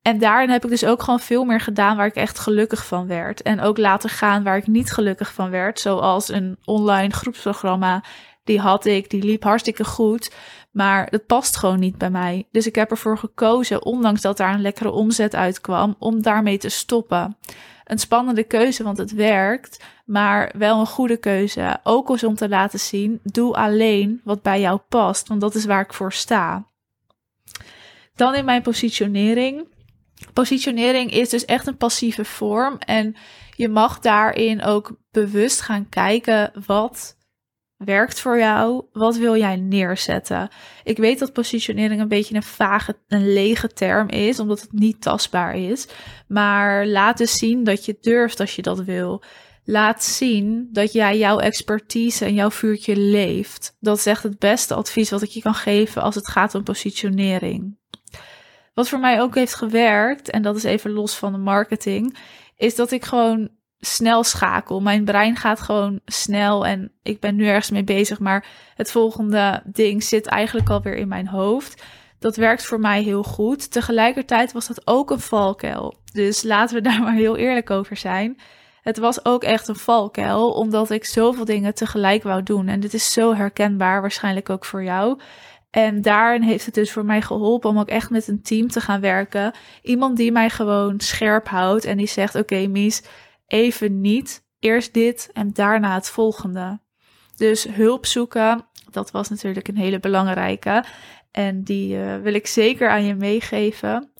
En 0.06 0.20
daarin 0.20 0.50
heb 0.50 0.64
ik 0.64 0.70
dus 0.70 0.86
ook 0.86 1.04
gewoon 1.04 1.20
veel 1.20 1.44
meer 1.44 1.60
gedaan 1.60 1.98
waar 1.98 2.06
ik 2.06 2.16
echt 2.16 2.40
gelukkig 2.40 2.86
van 2.86 3.08
werd. 3.08 3.42
En 3.42 3.62
ook 3.62 3.78
laten 3.78 4.10
gaan 4.10 4.44
waar 4.44 4.58
ik 4.58 4.68
niet 4.68 4.92
gelukkig 4.92 5.34
van 5.34 5.50
werd. 5.50 5.80
Zoals 5.80 6.30
een 6.30 6.58
online 6.66 7.14
groepsprogramma. 7.14 8.04
Die 8.44 8.60
had 8.60 8.86
ik, 8.86 9.10
die 9.10 9.24
liep 9.24 9.44
hartstikke 9.44 9.84
goed. 9.84 10.34
Maar 10.72 11.08
het 11.10 11.26
past 11.26 11.56
gewoon 11.58 11.80
niet 11.80 11.98
bij 11.98 12.10
mij. 12.10 12.48
Dus 12.52 12.68
ik 12.68 12.76
heb 12.76 12.92
ervoor 12.92 13.18
gekozen, 13.18 13.86
ondanks 13.86 14.22
dat 14.22 14.38
daar 14.38 14.54
een 14.54 14.62
lekkere 14.62 14.92
omzet 14.92 15.36
uitkwam, 15.36 15.96
om 16.00 16.22
daarmee 16.22 16.58
te 16.58 16.70
stoppen. 16.70 17.38
Een 17.84 18.00
spannende 18.00 18.44
keuze, 18.44 18.84
want 18.84 18.98
het 18.98 19.12
werkt, 19.14 19.84
maar 20.06 20.52
wel 20.58 20.80
een 20.80 20.88
goede 20.88 21.18
keuze. 21.18 21.80
Ook 21.84 22.10
eens 22.10 22.24
om 22.24 22.36
te 22.36 22.50
laten 22.50 22.80
zien, 22.80 23.20
doe 23.24 23.56
alleen 23.56 24.22
wat 24.24 24.42
bij 24.42 24.60
jou 24.60 24.80
past, 24.90 25.28
want 25.28 25.42
dat 25.42 25.56
is 25.56 25.66
waar 25.66 25.82
ik 25.82 25.94
voor 25.94 26.14
sta. 26.14 26.66
Dan 28.16 28.36
in 28.36 28.46
mijn 28.46 28.62
positionering. 28.62 29.74
Positionering 30.34 31.12
is 31.12 31.30
dus 31.30 31.46
echt 31.46 31.68
een 31.68 31.78
passieve 31.78 32.26
vorm 32.26 32.78
en 32.78 33.16
je 33.56 33.70
mag 33.70 34.00
daarin 34.00 34.64
ook 34.64 35.00
bewust 35.12 35.62
gaan 35.62 35.90
kijken 35.90 36.52
wat 36.66 37.16
werkt 37.78 38.20
voor 38.20 38.38
jou? 38.38 38.86
Wat 38.92 39.18
wil 39.18 39.38
jij 39.38 39.56
neerzetten? 39.56 40.50
Ik 40.84 40.98
weet 40.98 41.20
dat 41.20 41.34
positionering 41.34 42.02
een 42.02 42.08
beetje 42.08 42.36
een 42.36 42.44
vage, 42.44 42.98
een 43.08 43.34
lege 43.34 43.68
term 43.68 44.10
is, 44.10 44.40
omdat 44.40 44.62
het 44.62 44.72
niet 44.72 45.02
tastbaar 45.02 45.56
is. 45.56 45.88
Maar 46.28 46.88
laat 46.88 47.18
dus 47.18 47.38
zien 47.38 47.64
dat 47.64 47.86
je 47.86 47.98
durft 48.02 48.40
als 48.40 48.56
je 48.56 48.62
dat 48.62 48.84
wil. 48.84 49.24
Laat 49.64 50.04
zien 50.04 50.70
dat 50.72 50.94
jij 50.94 51.18
jouw 51.18 51.40
expertise 51.40 52.26
en 52.26 52.34
jouw 52.34 52.52
vuurtje 52.52 52.96
leeft. 52.96 53.78
Dat 53.80 53.98
is 53.98 54.06
echt 54.06 54.24
het 54.24 54.40
beste 54.40 54.74
advies 54.74 55.10
wat 55.10 55.22
ik 55.22 55.30
je 55.30 55.42
kan 55.42 55.54
geven 55.54 56.02
als 56.02 56.16
het 56.16 56.30
gaat 56.30 56.56
om 56.56 56.64
positionering. 56.64 57.78
Wat 58.76 58.90
voor 58.90 59.00
mij 59.00 59.22
ook 59.22 59.36
heeft 59.36 59.56
gewerkt, 59.56 60.30
en 60.30 60.42
dat 60.42 60.56
is 60.56 60.64
even 60.64 60.92
los 60.92 61.16
van 61.16 61.32
de 61.32 61.38
marketing, 61.38 62.18
is 62.56 62.76
dat 62.76 62.92
ik 62.92 63.06
gewoon 63.06 63.50
snel 63.80 64.24
schakel. 64.24 64.82
Mijn 64.82 65.06
brein 65.06 65.36
gaat 65.36 65.62
gewoon 65.62 66.00
snel 66.06 66.66
en 66.66 66.92
ik 67.04 67.20
ben 67.20 67.36
nu 67.36 67.48
ergens 67.48 67.70
mee 67.70 67.84
bezig, 67.84 68.20
maar 68.20 68.46
het 68.76 68.92
volgende 68.92 69.62
ding 69.66 70.04
zit 70.04 70.26
eigenlijk 70.26 70.70
alweer 70.70 70.96
in 70.96 71.08
mijn 71.08 71.28
hoofd. 71.28 71.84
Dat 72.20 72.36
werkt 72.36 72.66
voor 72.66 72.80
mij 72.80 73.04
heel 73.04 73.24
goed. 73.24 73.72
Tegelijkertijd 73.72 74.52
was 74.52 74.68
dat 74.68 74.88
ook 74.88 75.12
een 75.12 75.20
valkuil. 75.20 75.96
Dus 76.12 76.44
laten 76.44 76.76
we 76.76 76.82
daar 76.82 77.02
maar 77.04 77.14
heel 77.14 77.38
eerlijk 77.38 77.70
over 77.70 77.98
zijn. 77.98 78.38
Het 78.82 78.98
was 78.98 79.26
ook 79.26 79.44
echt 79.44 79.68
een 79.68 79.76
valkuil, 79.76 80.52
omdat 80.52 80.90
ik 80.90 81.06
zoveel 81.06 81.46
dingen 81.46 81.76
tegelijk 81.76 82.24
wou 82.24 82.44
doen. 82.44 82.68
En 82.68 82.80
dit 82.80 82.94
is 82.94 83.14
zo 83.14 83.36
herkenbaar, 83.36 84.02
waarschijnlijk 84.02 84.50
ook 84.50 84.66
voor 84.66 84.84
jou. 84.84 85.20
En 85.76 86.02
daarin 86.02 86.42
heeft 86.42 86.66
het 86.66 86.74
dus 86.74 86.92
voor 86.92 87.06
mij 87.06 87.22
geholpen 87.22 87.70
om 87.70 87.80
ook 87.80 87.88
echt 87.88 88.10
met 88.10 88.28
een 88.28 88.42
team 88.42 88.68
te 88.68 88.82
gaan 88.82 89.02
werken. 89.02 89.54
Iemand 89.82 90.18
die 90.18 90.32
mij 90.32 90.50
gewoon 90.50 91.00
scherp 91.00 91.48
houdt 91.48 91.86
en 91.86 91.98
die 91.98 92.08
zegt: 92.08 92.36
Oké, 92.36 92.68
Mies, 92.68 93.04
even 93.48 94.02
niet. 94.02 94.44
Eerst 94.60 94.94
dit 94.94 95.30
en 95.34 95.54
daarna 95.54 95.94
het 95.94 96.10
volgende. 96.10 96.80
Dus 97.36 97.64
hulp 97.64 98.06
zoeken, 98.06 98.66
dat 98.92 99.12
was 99.12 99.30
natuurlijk 99.30 99.68
een 99.68 99.78
hele 99.78 100.00
belangrijke. 100.00 100.84
En 101.32 101.64
die 101.64 101.96
uh, 101.96 102.18
wil 102.18 102.34
ik 102.34 102.48
zeker 102.48 102.90
aan 102.90 103.06
je 103.06 103.16
meegeven. 103.16 104.12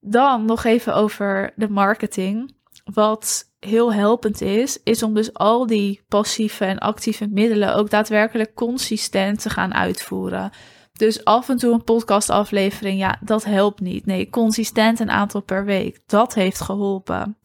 Dan 0.00 0.44
nog 0.44 0.64
even 0.64 0.94
over 0.94 1.52
de 1.56 1.68
marketing. 1.68 2.56
Wat 2.84 3.47
heel 3.58 3.92
helpend 3.92 4.40
is, 4.40 4.78
is 4.82 5.02
om 5.02 5.14
dus 5.14 5.34
al 5.34 5.66
die 5.66 6.02
passieve 6.08 6.64
en 6.64 6.78
actieve 6.78 7.28
middelen 7.30 7.74
ook 7.74 7.90
daadwerkelijk 7.90 8.54
consistent 8.54 9.42
te 9.42 9.50
gaan 9.50 9.74
uitvoeren. 9.74 10.50
Dus 10.92 11.24
af 11.24 11.48
en 11.48 11.56
toe 11.56 11.72
een 11.72 11.84
podcastaflevering, 11.84 12.98
ja, 12.98 13.18
dat 13.20 13.44
helpt 13.44 13.80
niet. 13.80 14.06
Nee, 14.06 14.30
consistent 14.30 15.00
een 15.00 15.10
aantal 15.10 15.40
per 15.40 15.64
week, 15.64 16.00
dat 16.06 16.34
heeft 16.34 16.60
geholpen. 16.60 17.36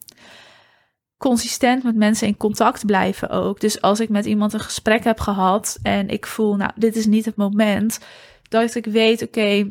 Consistent 1.16 1.82
met 1.82 1.96
mensen 1.96 2.26
in 2.26 2.36
contact 2.36 2.86
blijven 2.86 3.30
ook. 3.30 3.60
Dus 3.60 3.80
als 3.80 4.00
ik 4.00 4.08
met 4.08 4.24
iemand 4.24 4.52
een 4.52 4.60
gesprek 4.60 5.04
heb 5.04 5.20
gehad 5.20 5.78
en 5.82 6.08
ik 6.08 6.26
voel, 6.26 6.56
nou, 6.56 6.70
dit 6.74 6.96
is 6.96 7.06
niet 7.06 7.24
het 7.24 7.36
moment, 7.36 7.98
dat 8.48 8.74
ik 8.74 8.84
weet, 8.84 9.22
oké, 9.22 9.70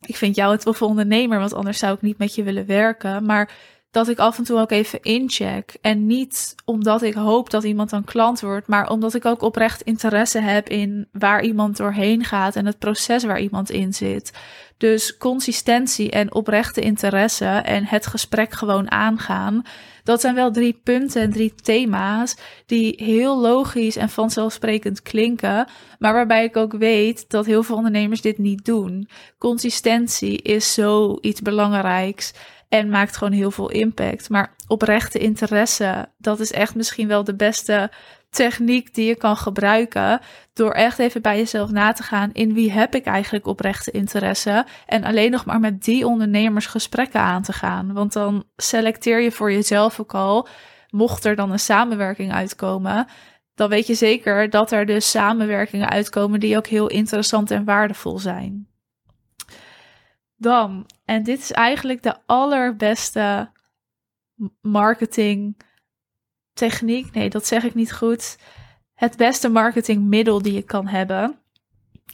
ik 0.00 0.16
vind 0.16 0.36
jou 0.36 0.52
het 0.52 0.60
toffe 0.60 0.84
ondernemer, 0.84 1.38
want 1.38 1.54
anders 1.54 1.78
zou 1.78 1.94
ik 1.94 2.02
niet 2.02 2.18
met 2.18 2.34
je 2.34 2.42
willen 2.42 2.66
werken. 2.66 3.24
Maar 3.24 3.52
dat 3.90 4.08
ik 4.08 4.18
af 4.18 4.38
en 4.38 4.44
toe 4.44 4.60
ook 4.60 4.70
even 4.70 5.02
incheck. 5.02 5.76
En 5.80 6.06
niet 6.06 6.54
omdat 6.64 7.02
ik 7.02 7.14
hoop 7.14 7.50
dat 7.50 7.64
iemand 7.64 7.92
een 7.92 8.04
klant 8.04 8.40
wordt, 8.40 8.66
maar 8.66 8.90
omdat 8.90 9.14
ik 9.14 9.24
ook 9.24 9.42
oprecht 9.42 9.82
interesse 9.82 10.40
heb 10.40 10.68
in 10.68 11.08
waar 11.12 11.42
iemand 11.42 11.76
doorheen 11.76 12.24
gaat 12.24 12.56
en 12.56 12.66
het 12.66 12.78
proces 12.78 13.24
waar 13.24 13.40
iemand 13.40 13.70
in 13.70 13.94
zit. 13.94 14.32
Dus 14.76 15.16
consistentie 15.16 16.10
en 16.10 16.34
oprechte 16.34 16.80
interesse 16.80 17.44
en 17.46 17.84
het 17.84 18.06
gesprek 18.06 18.52
gewoon 18.52 18.90
aangaan. 18.90 19.62
Dat 20.04 20.20
zijn 20.20 20.34
wel 20.34 20.52
drie 20.52 20.80
punten 20.84 21.22
en 21.22 21.32
drie 21.32 21.54
thema's 21.54 22.36
die 22.66 22.92
heel 22.96 23.40
logisch 23.40 23.96
en 23.96 24.08
vanzelfsprekend 24.08 25.02
klinken, 25.02 25.66
maar 25.98 26.12
waarbij 26.12 26.44
ik 26.44 26.56
ook 26.56 26.72
weet 26.72 27.24
dat 27.28 27.46
heel 27.46 27.62
veel 27.62 27.76
ondernemers 27.76 28.20
dit 28.20 28.38
niet 28.38 28.64
doen. 28.64 29.08
Consistentie 29.38 30.42
is 30.42 30.74
zoiets 30.74 31.42
belangrijks 31.42 32.32
en 32.70 32.88
maakt 32.88 33.16
gewoon 33.16 33.32
heel 33.32 33.50
veel 33.50 33.70
impact. 33.70 34.28
Maar 34.28 34.54
oprechte 34.66 35.18
interesse, 35.18 36.08
dat 36.18 36.40
is 36.40 36.52
echt 36.52 36.74
misschien 36.74 37.08
wel 37.08 37.24
de 37.24 37.34
beste 37.34 37.90
techniek 38.30 38.94
die 38.94 39.06
je 39.06 39.16
kan 39.16 39.36
gebruiken. 39.36 40.20
Door 40.52 40.72
echt 40.72 40.98
even 40.98 41.22
bij 41.22 41.36
jezelf 41.36 41.70
na 41.70 41.92
te 41.92 42.02
gaan 42.02 42.32
in 42.32 42.54
wie 42.54 42.72
heb 42.72 42.94
ik 42.94 43.04
eigenlijk 43.04 43.46
oprechte 43.46 43.90
interesse. 43.90 44.66
En 44.86 45.04
alleen 45.04 45.30
nog 45.30 45.44
maar 45.44 45.60
met 45.60 45.84
die 45.84 46.06
ondernemers 46.06 46.66
gesprekken 46.66 47.20
aan 47.20 47.42
te 47.42 47.52
gaan. 47.52 47.92
Want 47.92 48.12
dan 48.12 48.44
selecteer 48.56 49.20
je 49.20 49.32
voor 49.32 49.52
jezelf 49.52 50.00
ook 50.00 50.14
al. 50.14 50.48
Mocht 50.90 51.24
er 51.24 51.36
dan 51.36 51.50
een 51.50 51.58
samenwerking 51.58 52.32
uitkomen, 52.32 53.06
dan 53.54 53.68
weet 53.68 53.86
je 53.86 53.94
zeker 53.94 54.50
dat 54.50 54.72
er 54.72 54.86
dus 54.86 55.10
samenwerkingen 55.10 55.88
uitkomen 55.88 56.40
die 56.40 56.56
ook 56.56 56.66
heel 56.66 56.86
interessant 56.86 57.50
en 57.50 57.64
waardevol 57.64 58.18
zijn. 58.18 58.68
Dan, 60.36 60.86
en 61.10 61.22
dit 61.22 61.38
is 61.38 61.52
eigenlijk 61.52 62.02
de 62.02 62.16
allerbeste 62.26 63.50
marketing 64.60 65.60
techniek. 66.52 67.14
Nee, 67.14 67.30
dat 67.30 67.46
zeg 67.46 67.62
ik 67.64 67.74
niet 67.74 67.92
goed. 67.92 68.38
Het 68.94 69.16
beste 69.16 69.48
marketingmiddel 69.48 70.42
die 70.42 70.52
je 70.52 70.62
kan 70.62 70.86
hebben. 70.86 71.38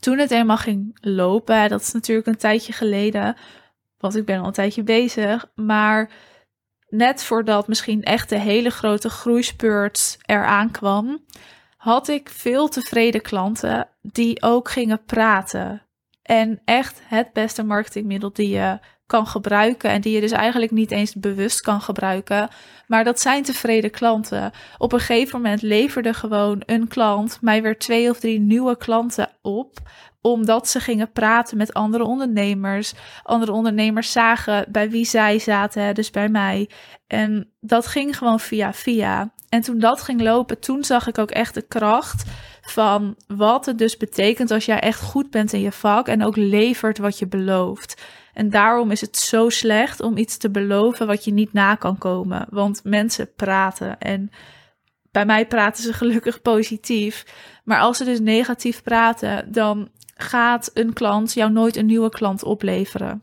Toen 0.00 0.18
het 0.18 0.30
eenmaal 0.30 0.56
ging 0.56 0.98
lopen, 1.00 1.68
dat 1.68 1.80
is 1.80 1.92
natuurlijk 1.92 2.26
een 2.26 2.36
tijdje 2.36 2.72
geleden, 2.72 3.36
want 3.98 4.16
ik 4.16 4.24
ben 4.24 4.40
al 4.40 4.46
een 4.46 4.52
tijdje 4.52 4.82
bezig. 4.82 5.50
Maar 5.54 6.10
net 6.88 7.24
voordat 7.24 7.68
misschien 7.68 8.02
echt 8.02 8.28
de 8.28 8.38
hele 8.38 8.70
grote 8.70 9.10
groeispurt 9.10 10.18
eraan 10.26 10.70
kwam, 10.70 11.24
had 11.76 12.08
ik 12.08 12.28
veel 12.28 12.68
tevreden 12.68 13.22
klanten 13.22 13.88
die 14.02 14.42
ook 14.42 14.70
gingen 14.70 15.04
praten. 15.04 15.85
En 16.26 16.60
echt 16.64 17.00
het 17.04 17.32
beste 17.32 17.62
marketingmiddel 17.62 18.32
die 18.32 18.48
je 18.48 18.78
kan 19.06 19.26
gebruiken. 19.26 19.90
En 19.90 20.00
die 20.00 20.14
je 20.14 20.20
dus 20.20 20.32
eigenlijk 20.32 20.72
niet 20.72 20.90
eens 20.90 21.14
bewust 21.14 21.60
kan 21.60 21.80
gebruiken. 21.80 22.48
Maar 22.86 23.04
dat 23.04 23.20
zijn 23.20 23.42
tevreden 23.42 23.90
klanten. 23.90 24.50
Op 24.78 24.92
een 24.92 25.00
gegeven 25.00 25.40
moment 25.40 25.62
leverde 25.62 26.14
gewoon 26.14 26.62
een 26.66 26.88
klant 26.88 27.38
mij 27.40 27.62
weer 27.62 27.78
twee 27.78 28.10
of 28.10 28.20
drie 28.20 28.40
nieuwe 28.40 28.76
klanten 28.76 29.28
op 29.42 29.78
omdat 30.20 30.68
ze 30.68 30.80
gingen 30.80 31.12
praten 31.12 31.56
met 31.56 31.74
andere 31.74 32.04
ondernemers. 32.04 32.94
Andere 33.22 33.52
ondernemers 33.52 34.12
zagen 34.12 34.66
bij 34.68 34.90
wie 34.90 35.04
zij 35.04 35.38
zaten, 35.38 35.94
dus 35.94 36.10
bij 36.10 36.28
mij. 36.28 36.70
En 37.06 37.50
dat 37.60 37.86
ging 37.86 38.18
gewoon 38.18 38.40
via 38.40 38.72
via. 38.72 39.32
En 39.48 39.60
toen 39.60 39.78
dat 39.78 40.02
ging 40.02 40.20
lopen, 40.20 40.60
toen 40.60 40.84
zag 40.84 41.06
ik 41.06 41.18
ook 41.18 41.30
echt 41.30 41.54
de 41.54 41.62
kracht 41.62 42.24
van 42.66 43.16
wat 43.26 43.66
het 43.66 43.78
dus 43.78 43.96
betekent 43.96 44.50
als 44.50 44.64
jij 44.64 44.80
echt 44.80 45.00
goed 45.00 45.30
bent 45.30 45.52
in 45.52 45.60
je 45.60 45.72
vak 45.72 46.08
en 46.08 46.24
ook 46.24 46.36
levert 46.36 46.98
wat 46.98 47.18
je 47.18 47.26
belooft. 47.26 48.02
En 48.32 48.50
daarom 48.50 48.90
is 48.90 49.00
het 49.00 49.16
zo 49.16 49.48
slecht 49.48 50.00
om 50.00 50.16
iets 50.16 50.36
te 50.36 50.50
beloven 50.50 51.06
wat 51.06 51.24
je 51.24 51.32
niet 51.32 51.52
na 51.52 51.74
kan 51.74 51.98
komen. 51.98 52.46
Want 52.50 52.80
mensen 52.84 53.34
praten 53.34 53.98
en 53.98 54.30
bij 55.10 55.26
mij 55.26 55.46
praten 55.46 55.82
ze 55.82 55.92
gelukkig 55.92 56.42
positief. 56.42 57.24
Maar 57.64 57.80
als 57.80 57.96
ze 57.96 58.04
dus 58.04 58.20
negatief 58.20 58.82
praten, 58.82 59.52
dan 59.52 59.88
gaat 60.14 60.70
een 60.74 60.92
klant 60.92 61.32
jou 61.32 61.52
nooit 61.52 61.76
een 61.76 61.86
nieuwe 61.86 62.08
klant 62.08 62.42
opleveren. 62.42 63.22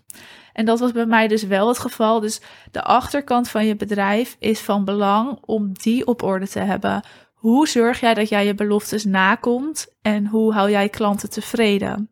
En 0.54 0.66
dat 0.66 0.80
was 0.80 0.92
bij 0.92 1.06
mij 1.06 1.28
dus 1.28 1.44
wel 1.44 1.68
het 1.68 1.80
geval. 1.80 2.20
Dus 2.20 2.42
de 2.72 2.82
achterkant 2.82 3.50
van 3.50 3.66
je 3.66 3.76
bedrijf 3.76 4.36
is 4.40 4.60
van 4.60 4.86
belang 4.86 5.38
om 5.46 5.74
die 5.74 6.08
op 6.08 6.24
orde 6.24 6.48
te 6.48 6.60
hebben. 6.60 7.04
Hoe 7.44 7.68
zorg 7.68 8.00
jij 8.00 8.14
dat 8.14 8.30
jij 8.30 8.46
je 8.46 8.56
beloftes 8.56 9.04
nakomt 9.04 9.88
en 10.02 10.28
hoe 10.28 10.54
hou 10.54 10.72
jij 10.72 10.90
klanten 10.90 11.30
tevreden? 11.30 12.10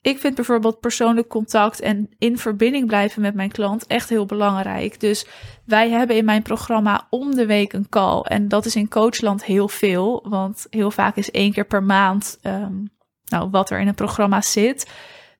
Ik 0.00 0.18
vind 0.18 0.34
bijvoorbeeld 0.34 0.80
persoonlijk 0.80 1.28
contact 1.28 1.80
en 1.80 2.08
in 2.18 2.38
verbinding 2.38 2.86
blijven 2.86 3.22
met 3.22 3.34
mijn 3.34 3.50
klant 3.50 3.86
echt 3.86 4.08
heel 4.08 4.26
belangrijk. 4.26 5.00
Dus 5.00 5.26
wij 5.64 5.90
hebben 5.90 6.16
in 6.16 6.24
mijn 6.24 6.42
programma 6.42 7.06
om 7.10 7.34
de 7.34 7.46
week 7.46 7.72
een 7.72 7.88
call. 7.88 8.20
En 8.20 8.48
dat 8.48 8.64
is 8.64 8.76
in 8.76 8.88
Coachland 8.88 9.44
heel 9.44 9.68
veel, 9.68 10.26
want 10.28 10.66
heel 10.70 10.90
vaak 10.90 11.16
is 11.16 11.30
één 11.30 11.52
keer 11.52 11.66
per 11.66 11.82
maand 11.82 12.38
um, 12.42 12.90
nou, 13.24 13.50
wat 13.50 13.70
er 13.70 13.80
in 13.80 13.88
een 13.88 13.94
programma 13.94 14.40
zit. 14.40 14.90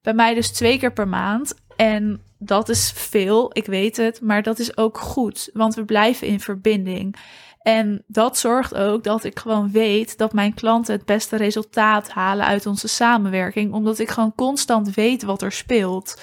Bij 0.03 0.15
mij 0.15 0.35
dus 0.35 0.53
twee 0.53 0.79
keer 0.79 0.93
per 0.93 1.09
maand. 1.09 1.55
En 1.77 2.21
dat 2.39 2.69
is 2.69 2.93
veel, 2.95 3.51
ik 3.53 3.67
weet 3.67 3.97
het, 3.97 4.21
maar 4.21 4.43
dat 4.43 4.59
is 4.59 4.77
ook 4.77 4.99
goed, 4.99 5.51
want 5.53 5.75
we 5.75 5.85
blijven 5.85 6.27
in 6.27 6.41
verbinding. 6.41 7.17
En 7.65 8.05
dat 8.07 8.39
zorgt 8.39 8.75
ook 8.75 9.05
dat 9.05 9.25
ik 9.25 9.39
gewoon 9.39 9.71
weet 9.71 10.19
dat 10.19 10.33
mijn 10.33 10.55
klanten 10.55 10.95
het 10.95 11.05
beste 11.05 11.37
resultaat 11.37 12.11
halen 12.11 12.47
uit 12.47 12.67
onze 12.67 12.89
samenwerking, 12.89 13.73
omdat 13.73 13.99
ik 13.99 14.11
gewoon 14.11 14.35
constant 14.35 14.95
weet 14.95 15.23
wat 15.23 15.43
er 15.43 15.53
speelt. 15.53 16.23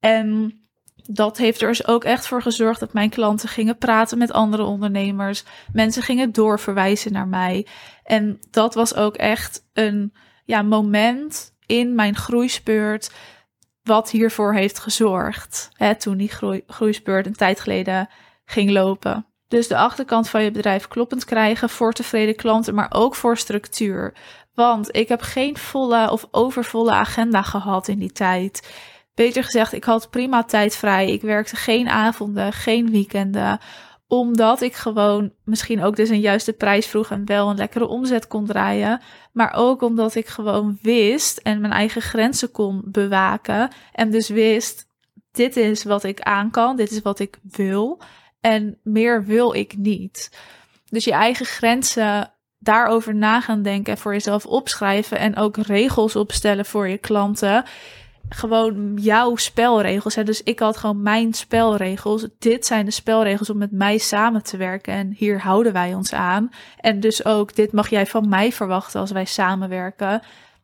En 0.00 0.56
dat 0.94 1.36
heeft 1.36 1.60
er 1.60 1.68
dus 1.68 1.86
ook 1.86 2.04
echt 2.04 2.26
voor 2.26 2.42
gezorgd 2.42 2.80
dat 2.80 2.92
mijn 2.92 3.10
klanten 3.10 3.48
gingen 3.48 3.78
praten 3.78 4.18
met 4.18 4.32
andere 4.32 4.62
ondernemers. 4.62 5.44
Mensen 5.72 6.02
gingen 6.02 6.32
doorverwijzen 6.32 7.12
naar 7.12 7.28
mij. 7.28 7.66
En 8.04 8.38
dat 8.50 8.74
was 8.74 8.94
ook 8.94 9.16
echt 9.16 9.68
een 9.72 10.12
ja, 10.44 10.62
moment 10.62 11.54
in 11.66 11.94
mijn 11.94 12.16
groeispeurt 12.16 13.10
wat 13.82 14.10
hiervoor 14.10 14.54
heeft 14.54 14.78
gezorgd. 14.78 15.68
Hè, 15.72 15.94
toen 15.94 16.16
die 16.16 16.28
groei, 16.28 16.62
groeispeurt 16.66 17.26
een 17.26 17.36
tijd 17.36 17.60
geleden 17.60 18.08
ging 18.44 18.70
lopen. 18.70 19.26
Dus 19.52 19.68
de 19.68 19.76
achterkant 19.76 20.28
van 20.28 20.42
je 20.42 20.50
bedrijf 20.50 20.88
kloppend 20.88 21.24
krijgen 21.24 21.68
voor 21.68 21.92
tevreden 21.92 22.36
klanten, 22.36 22.74
maar 22.74 22.86
ook 22.90 23.14
voor 23.14 23.36
structuur. 23.36 24.14
Want 24.54 24.96
ik 24.96 25.08
heb 25.08 25.20
geen 25.20 25.56
volle 25.56 26.10
of 26.10 26.28
overvolle 26.30 26.92
agenda 26.92 27.42
gehad 27.42 27.88
in 27.88 27.98
die 27.98 28.12
tijd. 28.12 28.72
Beter 29.14 29.44
gezegd, 29.44 29.72
ik 29.72 29.84
had 29.84 30.10
prima 30.10 30.44
tijd 30.44 30.76
vrij. 30.76 31.10
Ik 31.10 31.22
werkte 31.22 31.56
geen 31.56 31.88
avonden, 31.88 32.52
geen 32.52 32.90
weekenden 32.90 33.58
omdat 34.06 34.60
ik 34.60 34.74
gewoon 34.74 35.32
misschien 35.44 35.82
ook 35.82 35.96
dus 35.96 36.08
een 36.08 36.20
juiste 36.20 36.52
prijs 36.52 36.86
vroeg 36.86 37.10
en 37.10 37.26
wel 37.26 37.50
een 37.50 37.56
lekkere 37.56 37.86
omzet 37.86 38.26
kon 38.26 38.46
draaien. 38.46 39.00
Maar 39.32 39.52
ook 39.54 39.82
omdat 39.82 40.14
ik 40.14 40.26
gewoon 40.26 40.78
wist 40.82 41.38
en 41.38 41.60
mijn 41.60 41.72
eigen 41.72 42.02
grenzen 42.02 42.50
kon 42.50 42.82
bewaken. 42.84 43.70
En 43.92 44.10
dus 44.10 44.28
wist, 44.28 44.86
dit 45.30 45.56
is 45.56 45.84
wat 45.84 46.04
ik 46.04 46.20
aan 46.20 46.50
kan, 46.50 46.76
dit 46.76 46.90
is 46.90 47.02
wat 47.02 47.18
ik 47.18 47.38
wil 47.42 48.02
en 48.42 48.78
meer 48.82 49.24
wil 49.24 49.54
ik 49.54 49.76
niet. 49.76 50.30
Dus 50.88 51.04
je 51.04 51.12
eigen 51.12 51.46
grenzen 51.46 52.32
daarover 52.58 53.14
na 53.14 53.40
gaan 53.40 53.62
denken, 53.62 53.98
voor 53.98 54.12
jezelf 54.12 54.46
opschrijven 54.46 55.18
en 55.18 55.36
ook 55.36 55.56
regels 55.56 56.16
opstellen 56.16 56.64
voor 56.64 56.88
je 56.88 56.98
klanten. 56.98 57.64
Gewoon 58.28 58.96
jouw 59.00 59.36
spelregels. 59.36 60.14
Hè? 60.14 60.24
Dus 60.24 60.42
ik 60.42 60.58
had 60.58 60.76
gewoon 60.76 61.02
mijn 61.02 61.34
spelregels. 61.34 62.26
Dit 62.38 62.66
zijn 62.66 62.84
de 62.84 62.90
spelregels 62.90 63.50
om 63.50 63.58
met 63.58 63.72
mij 63.72 63.98
samen 63.98 64.42
te 64.42 64.56
werken. 64.56 64.94
En 64.94 65.14
hier 65.16 65.40
houden 65.40 65.72
wij 65.72 65.94
ons 65.94 66.12
aan. 66.12 66.50
En 66.76 67.00
dus 67.00 67.24
ook, 67.24 67.54
dit 67.54 67.72
mag 67.72 67.88
jij 67.88 68.06
van 68.06 68.28
mij 68.28 68.52
verwachten 68.52 69.00
als 69.00 69.10
wij 69.10 69.24
samenwerken 69.24 70.22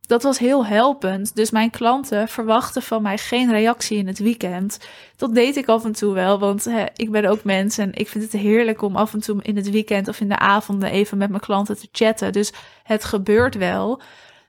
dat 0.09 0.23
was 0.23 0.39
heel 0.39 0.67
helpend. 0.67 1.37
Dus 1.37 1.51
mijn 1.51 1.71
klanten 1.71 2.29
verwachten 2.29 2.83
van 2.83 3.03
mij 3.03 3.19
geen 3.19 3.51
reactie 3.51 3.99
in 3.99 4.07
het 4.07 4.19
weekend. 4.19 4.79
Dat 5.17 5.35
deed 5.35 5.57
ik 5.57 5.69
af 5.69 5.85
en 5.85 5.93
toe 5.93 6.15
wel, 6.15 6.39
want 6.39 6.65
hè, 6.65 6.85
ik 6.97 7.11
ben 7.11 7.25
ook 7.25 7.45
mens 7.45 7.79
en 7.79 7.95
ik 7.95 8.09
vind 8.09 8.25
het 8.25 8.33
heerlijk 8.33 8.83
om 8.83 8.97
af 8.97 9.13
en 9.13 9.21
toe 9.21 9.43
in 9.43 9.57
het 9.57 9.71
weekend 9.71 10.09
of 10.09 10.21
in 10.21 10.29
de 10.29 10.39
avonden 10.39 10.91
even 10.91 11.19
met 11.19 11.29
mijn 11.29 11.41
klanten 11.41 11.79
te 11.79 11.89
chatten. 11.93 12.33
Dus 12.33 12.53
het 12.83 13.05
gebeurt 13.05 13.55
wel. 13.55 14.01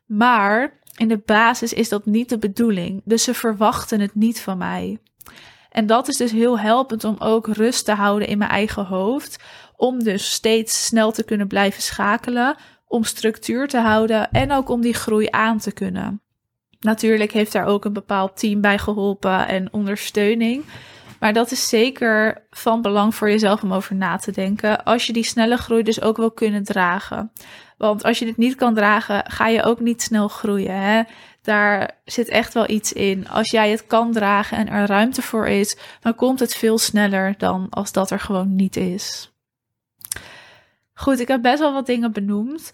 Maar 0.06 0.80
in 0.96 1.08
de 1.08 1.22
basis 1.25 1.74
is 1.74 1.89
dat 1.89 2.06
niet 2.06 2.30
de 2.30 2.38
bedoeling. 2.38 3.01
Dus 3.06 3.24
ze 3.24 3.34
verwachten 3.34 4.00
het 4.00 4.16
niet 4.16 4.42
van 4.42 4.58
mij. 4.58 4.98
En 5.70 5.86
dat 5.86 6.08
is 6.08 6.18
dus 6.18 6.32
heel 6.32 6.60
helpend 6.60 7.04
om 7.04 7.16
ook 7.20 7.48
rust 7.48 7.86
te 7.86 7.94
houden 7.94 8.28
in 8.28 8.38
mijn 8.38 8.50
eigen 8.50 8.86
hoofd. 8.86 9.44
Om 9.75 10.04
dus 10.04 10.32
steeds 10.32 10.86
snel 10.86 11.12
te 11.12 11.24
kunnen 11.24 11.48
blijven 11.48 11.82
schakelen 11.82 12.56
om 12.89 13.03
structuur 13.03 13.67
te 13.67 13.77
houden 13.77 14.31
en 14.31 14.51
ook 14.51 14.69
om 14.69 14.81
die 14.81 14.93
groei 14.93 15.27
aan 15.29 15.58
te 15.58 15.72
kunnen. 15.72 16.22
Natuurlijk 16.79 17.31
heeft 17.31 17.51
daar 17.51 17.65
ook 17.65 17.86
een 17.86 17.93
bepaald 17.93 18.38
team 18.38 18.62
bij 18.62 18.77
geholpen 18.77 19.48
en 19.48 19.74
ondersteuning. 19.74 20.63
Maar 21.19 21.34
dat 21.34 21.51
is 21.51 21.69
zeker 21.69 22.43
van 22.50 22.81
belang 22.81 23.15
voor 23.15 23.29
jezelf 23.29 23.63
om 23.63 23.74
over 23.74 23.96
na 23.96 24.17
te 24.17 24.31
denken. 24.31 24.84
Als 24.84 25.05
je 25.05 25.13
die 25.13 25.24
snelle 25.24 25.58
groei 25.58 25.84
dus 25.84 26.01
ook 26.01 26.17
wil 26.17 26.31
kunnen 26.31 26.63
dragen. 26.63 27.31
Want 27.77 28.03
als 28.03 28.19
je 28.19 28.25
dit 28.25 28.38
niet 28.38 28.55
kan 28.55 28.74
dragen, 28.74 29.31
ga 29.31 29.48
je 29.48 29.63
ook 29.63 29.79
niet 29.79 30.01
snel 30.01 30.27
groeien. 30.27 30.81
Hè? 30.81 31.01
Daar 31.41 32.00
zit 32.05 32.27
echt 32.27 32.53
wel 32.53 32.69
iets 32.69 32.93
in. 32.93 33.29
Als 33.29 33.51
jij 33.51 33.69
het 33.69 33.88
kan 33.88 34.12
dragen 34.12 34.58
en 34.58 34.67
er 34.67 34.88
ruimte 34.88 35.22
voor 35.22 35.48
is, 35.48 35.77
dan 36.00 36.15
komt 36.15 36.39
het 36.39 36.55
veel 36.55 36.77
sneller 36.77 37.34
dan 37.38 37.67
als 37.69 37.91
dat 37.91 38.12
er 38.12 38.19
gewoon 38.19 38.55
niet 38.55 38.75
is. 38.75 39.29
Goed, 41.00 41.20
ik 41.20 41.27
heb 41.27 41.41
best 41.41 41.60
wel 41.60 41.74
wat 41.74 41.86
dingen 41.86 42.12
benoemd. 42.12 42.72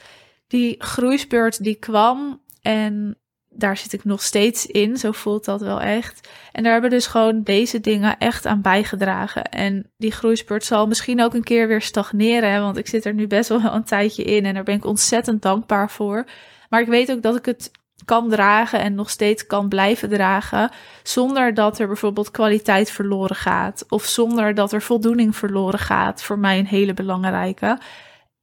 Die 0.48 0.76
groeispurt 0.78 1.64
die 1.64 1.76
kwam 1.76 2.42
en 2.62 3.18
daar 3.50 3.78
zit 3.78 3.94
ik 3.94 4.04
nog 4.04 4.22
steeds 4.24 4.66
in. 4.66 4.98
Zo 4.98 5.12
voelt 5.12 5.46
dat 5.46 5.62
wel 5.62 5.82
echt. 5.82 6.30
En 6.52 6.64
daar 6.64 6.72
hebben 6.72 6.90
dus 6.90 7.08
gewoon 7.08 7.44
deze 7.44 7.80
dingen 7.80 8.18
echt 8.18 8.46
aan 8.46 8.62
bijgedragen. 8.62 9.44
En 9.44 9.92
die 9.98 10.12
groeispurt 10.12 10.64
zal 10.64 10.88
misschien 10.88 11.22
ook 11.22 11.34
een 11.34 11.44
keer 11.44 11.68
weer 11.68 11.82
stagneren. 11.82 12.62
want 12.62 12.78
ik 12.78 12.88
zit 12.88 13.06
er 13.06 13.14
nu 13.14 13.28
best 13.28 13.50
wel 13.50 13.74
een 13.74 13.84
tijdje 13.84 14.24
in. 14.24 14.46
En 14.46 14.54
daar 14.54 14.64
ben 14.64 14.76
ik 14.76 14.86
ontzettend 14.86 15.42
dankbaar 15.42 15.92
voor. 15.92 16.26
Maar 16.70 16.82
ik 16.82 16.88
weet 16.88 17.12
ook 17.12 17.22
dat 17.22 17.36
ik 17.36 17.46
het 17.46 17.72
kan 18.06 18.30
dragen 18.30 18.80
en 18.80 18.96
nog 18.96 19.10
steeds 19.10 19.46
kan 19.48 19.70
blijven 19.70 20.10
dragen. 20.10 20.72
Zonder 21.04 21.54
dat 21.54 21.80
er 21.80 21.88
bijvoorbeeld 21.88 22.32
kwaliteit 22.32 22.92
verloren 22.92 23.36
gaat. 23.36 23.86
Of 23.90 24.06
zonder 24.06 24.54
dat 24.54 24.72
er 24.72 24.82
voldoening 24.82 25.36
verloren 25.36 25.80
gaat. 25.80 26.24
Voor 26.24 26.40
mij 26.40 26.60
een 26.60 26.68
hele 26.68 26.94
belangrijke. 26.94 27.78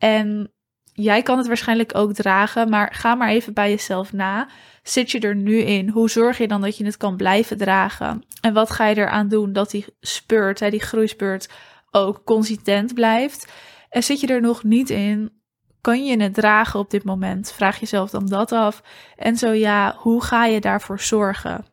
En 0.02 0.52
jij 0.92 1.22
kan 1.22 1.38
het 1.38 1.46
waarschijnlijk 1.46 1.94
ook 1.94 2.12
dragen, 2.12 2.68
maar 2.68 2.94
ga 2.94 3.14
maar 3.14 3.28
even 3.28 3.52
bij 3.52 3.70
jezelf 3.70 4.12
na. 4.12 4.48
Zit 4.82 5.10
je 5.10 5.20
er 5.20 5.34
nu 5.34 5.58
in? 5.58 5.88
Hoe 5.88 6.10
zorg 6.10 6.38
je 6.38 6.48
dan 6.48 6.60
dat 6.60 6.76
je 6.76 6.84
het 6.84 6.96
kan 6.96 7.16
blijven 7.16 7.56
dragen? 7.56 8.24
En 8.40 8.52
wat 8.52 8.70
ga 8.70 8.86
je 8.86 8.96
eraan 8.96 9.28
doen 9.28 9.52
dat 9.52 9.70
die 9.70 9.84
spurt, 10.00 10.60
hè, 10.60 10.70
die 10.70 10.80
groeispurt, 10.80 11.48
ook 11.90 12.24
consistent 12.24 12.94
blijft? 12.94 13.52
En 13.90 14.02
zit 14.02 14.20
je 14.20 14.26
er 14.26 14.40
nog 14.40 14.62
niet 14.62 14.90
in? 14.90 15.40
Kan 15.80 16.04
je 16.04 16.22
het 16.22 16.34
dragen 16.34 16.80
op 16.80 16.90
dit 16.90 17.04
moment? 17.04 17.52
Vraag 17.52 17.80
jezelf 17.80 18.10
dan 18.10 18.26
dat 18.26 18.52
af. 18.52 18.82
En 19.16 19.36
zo 19.36 19.50
ja, 19.52 19.94
hoe 19.98 20.22
ga 20.22 20.44
je 20.44 20.60
daarvoor 20.60 21.00
zorgen? 21.00 21.64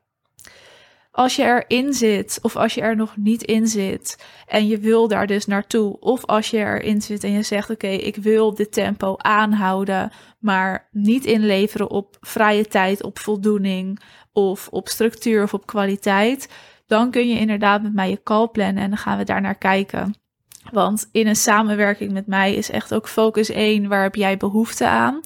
Als 1.12 1.36
je 1.36 1.44
erin 1.44 1.94
zit 1.94 2.40
of 2.42 2.56
als 2.56 2.74
je 2.74 2.82
er 2.82 2.96
nog 2.96 3.18
niet 3.18 3.44
in 3.44 3.68
zit 3.68 4.26
en 4.48 4.68
je 4.68 4.78
wil 4.78 5.08
daar 5.08 5.28
dus 5.28 5.46
naartoe, 5.46 6.00
of 6.00 6.26
als 6.26 6.50
je 6.50 6.58
erin 6.58 7.02
zit 7.02 7.24
en 7.24 7.32
je 7.32 7.44
zegt: 7.44 7.70
Oké, 7.70 7.88
ik 7.88 8.16
wil 8.16 8.54
dit 8.54 8.72
tempo 8.72 9.16
aanhouden, 9.18 10.12
maar 10.40 10.88
niet 10.92 11.26
inleveren 11.26 11.90
op 11.90 12.18
vrije 12.20 12.66
tijd, 12.66 13.04
op 13.04 13.20
voldoening 13.20 14.00
of 14.34 14.68
op 14.68 14.88
structuur 14.88 15.44
of 15.44 15.54
op 15.54 15.66
kwaliteit, 15.66 16.50
dan 16.88 17.12
kun 17.12 17.28
je 17.28 17.40
inderdaad 17.40 17.82
met 17.82 17.94
mij 17.94 18.10
je 18.10 18.24
call 18.24 18.48
plannen 18.48 18.84
en 18.84 18.90
dan 18.90 18.98
gaan 18.98 19.18
we 19.18 19.24
daar 19.24 19.42
naar 19.42 19.58
kijken. 19.58 20.16
Want 20.72 21.10
in 21.12 21.28
een 21.28 21.36
samenwerking 21.36 22.12
met 22.12 22.28
mij 22.28 22.54
is 22.54 22.72
echt 22.72 22.94
ook 22.94 23.08
focus 23.08 23.50
1, 23.50 23.88
waar 23.88 24.04
heb 24.04 24.16
jij 24.16 24.38
behoefte 24.38 24.88
aan? 24.88 25.20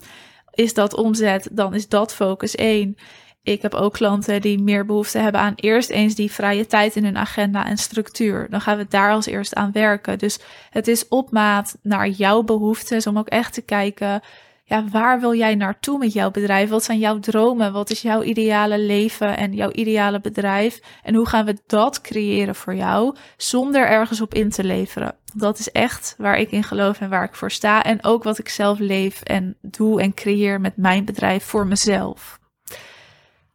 Is 0.51 0.73
dat 0.73 0.95
omzet, 0.95 1.49
dan 1.51 1.73
is 1.73 1.87
dat 1.87 2.13
focus 2.13 2.55
1 2.55 2.95
ik 3.43 3.61
heb 3.61 3.73
ook 3.73 3.93
klanten 3.93 4.41
die 4.41 4.61
meer 4.61 4.85
behoefte 4.85 5.17
hebben 5.17 5.41
aan 5.41 5.53
eerst 5.55 5.89
eens 5.89 6.15
die 6.15 6.31
vrije 6.31 6.65
tijd 6.65 6.95
in 6.95 7.03
hun 7.03 7.17
agenda 7.17 7.65
en 7.65 7.77
structuur. 7.77 8.47
Dan 8.49 8.61
gaan 8.61 8.77
we 8.77 8.85
daar 8.89 9.11
als 9.11 9.25
eerst 9.25 9.55
aan 9.55 9.71
werken. 9.71 10.19
Dus 10.19 10.39
het 10.69 10.87
is 10.87 11.07
op 11.07 11.31
maat 11.31 11.77
naar 11.81 12.09
jouw 12.09 12.43
behoeftes 12.43 13.07
om 13.07 13.17
ook 13.17 13.27
echt 13.27 13.53
te 13.53 13.61
kijken. 13.61 14.21
Ja, 14.65 14.87
waar 14.91 15.19
wil 15.19 15.35
jij 15.35 15.55
naartoe 15.55 15.97
met 15.97 16.13
jouw 16.13 16.31
bedrijf? 16.31 16.69
Wat 16.69 16.83
zijn 16.83 16.99
jouw 16.99 17.19
dromen? 17.19 17.73
Wat 17.73 17.89
is 17.89 18.01
jouw 18.01 18.21
ideale 18.21 18.79
leven 18.79 19.37
en 19.37 19.53
jouw 19.53 19.71
ideale 19.71 20.21
bedrijf? 20.21 20.79
En 21.03 21.15
hoe 21.15 21.27
gaan 21.27 21.45
we 21.45 21.57
dat 21.67 22.01
creëren 22.01 22.55
voor 22.55 22.75
jou 22.75 23.15
zonder 23.37 23.87
ergens 23.87 24.21
op 24.21 24.33
in 24.33 24.49
te 24.49 24.63
leveren? 24.63 25.15
Dat 25.33 25.59
is 25.59 25.71
echt 25.71 26.15
waar 26.17 26.37
ik 26.37 26.51
in 26.51 26.63
geloof 26.63 26.99
en 26.99 27.09
waar 27.09 27.23
ik 27.23 27.35
voor 27.35 27.51
sta. 27.51 27.83
En 27.83 28.03
ook 28.03 28.23
wat 28.23 28.37
ik 28.37 28.49
zelf 28.49 28.79
leef 28.79 29.21
en 29.21 29.57
doe 29.61 30.01
en 30.01 30.13
creëer 30.13 30.61
met 30.61 30.77
mijn 30.77 31.05
bedrijf 31.05 31.43
voor 31.43 31.67
mezelf. 31.67 32.41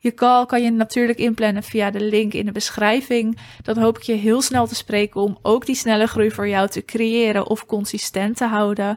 Je 0.00 0.14
call 0.14 0.46
kan 0.46 0.62
je 0.62 0.70
natuurlijk 0.70 1.18
inplannen 1.18 1.62
via 1.62 1.90
de 1.90 2.00
link 2.00 2.32
in 2.32 2.46
de 2.46 2.52
beschrijving. 2.52 3.38
Dan 3.62 3.78
hoop 3.78 3.96
ik 3.96 4.02
je 4.02 4.12
heel 4.12 4.42
snel 4.42 4.66
te 4.66 4.74
spreken 4.74 5.20
om 5.20 5.38
ook 5.42 5.66
die 5.66 5.74
snelle 5.74 6.06
groei 6.06 6.30
voor 6.30 6.48
jou 6.48 6.68
te 6.68 6.84
creëren 6.84 7.46
of 7.46 7.66
consistent 7.66 8.36
te 8.36 8.44
houden. 8.44 8.96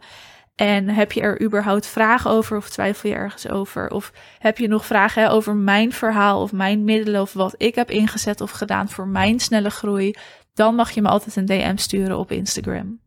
En 0.55 0.89
heb 0.89 1.11
je 1.11 1.21
er 1.21 1.41
überhaupt 1.41 1.87
vragen 1.87 2.31
over 2.31 2.57
of 2.57 2.69
twijfel 2.69 3.09
je 3.09 3.15
ergens 3.15 3.49
over? 3.49 3.89
Of 3.89 4.11
heb 4.39 4.57
je 4.57 4.67
nog 4.67 4.85
vragen 4.85 5.29
over 5.29 5.55
mijn 5.55 5.91
verhaal 5.91 6.41
of 6.41 6.51
mijn 6.51 6.83
middelen 6.83 7.21
of 7.21 7.33
wat 7.33 7.55
ik 7.57 7.75
heb 7.75 7.89
ingezet 7.89 8.41
of 8.41 8.51
gedaan 8.51 8.89
voor 8.89 9.07
mijn 9.07 9.39
snelle 9.39 9.69
groei? 9.69 10.15
Dan 10.53 10.75
mag 10.75 10.91
je 10.91 11.01
me 11.01 11.07
altijd 11.07 11.35
een 11.35 11.45
DM 11.45 11.77
sturen 11.77 12.17
op 12.17 12.31
Instagram. 12.31 13.00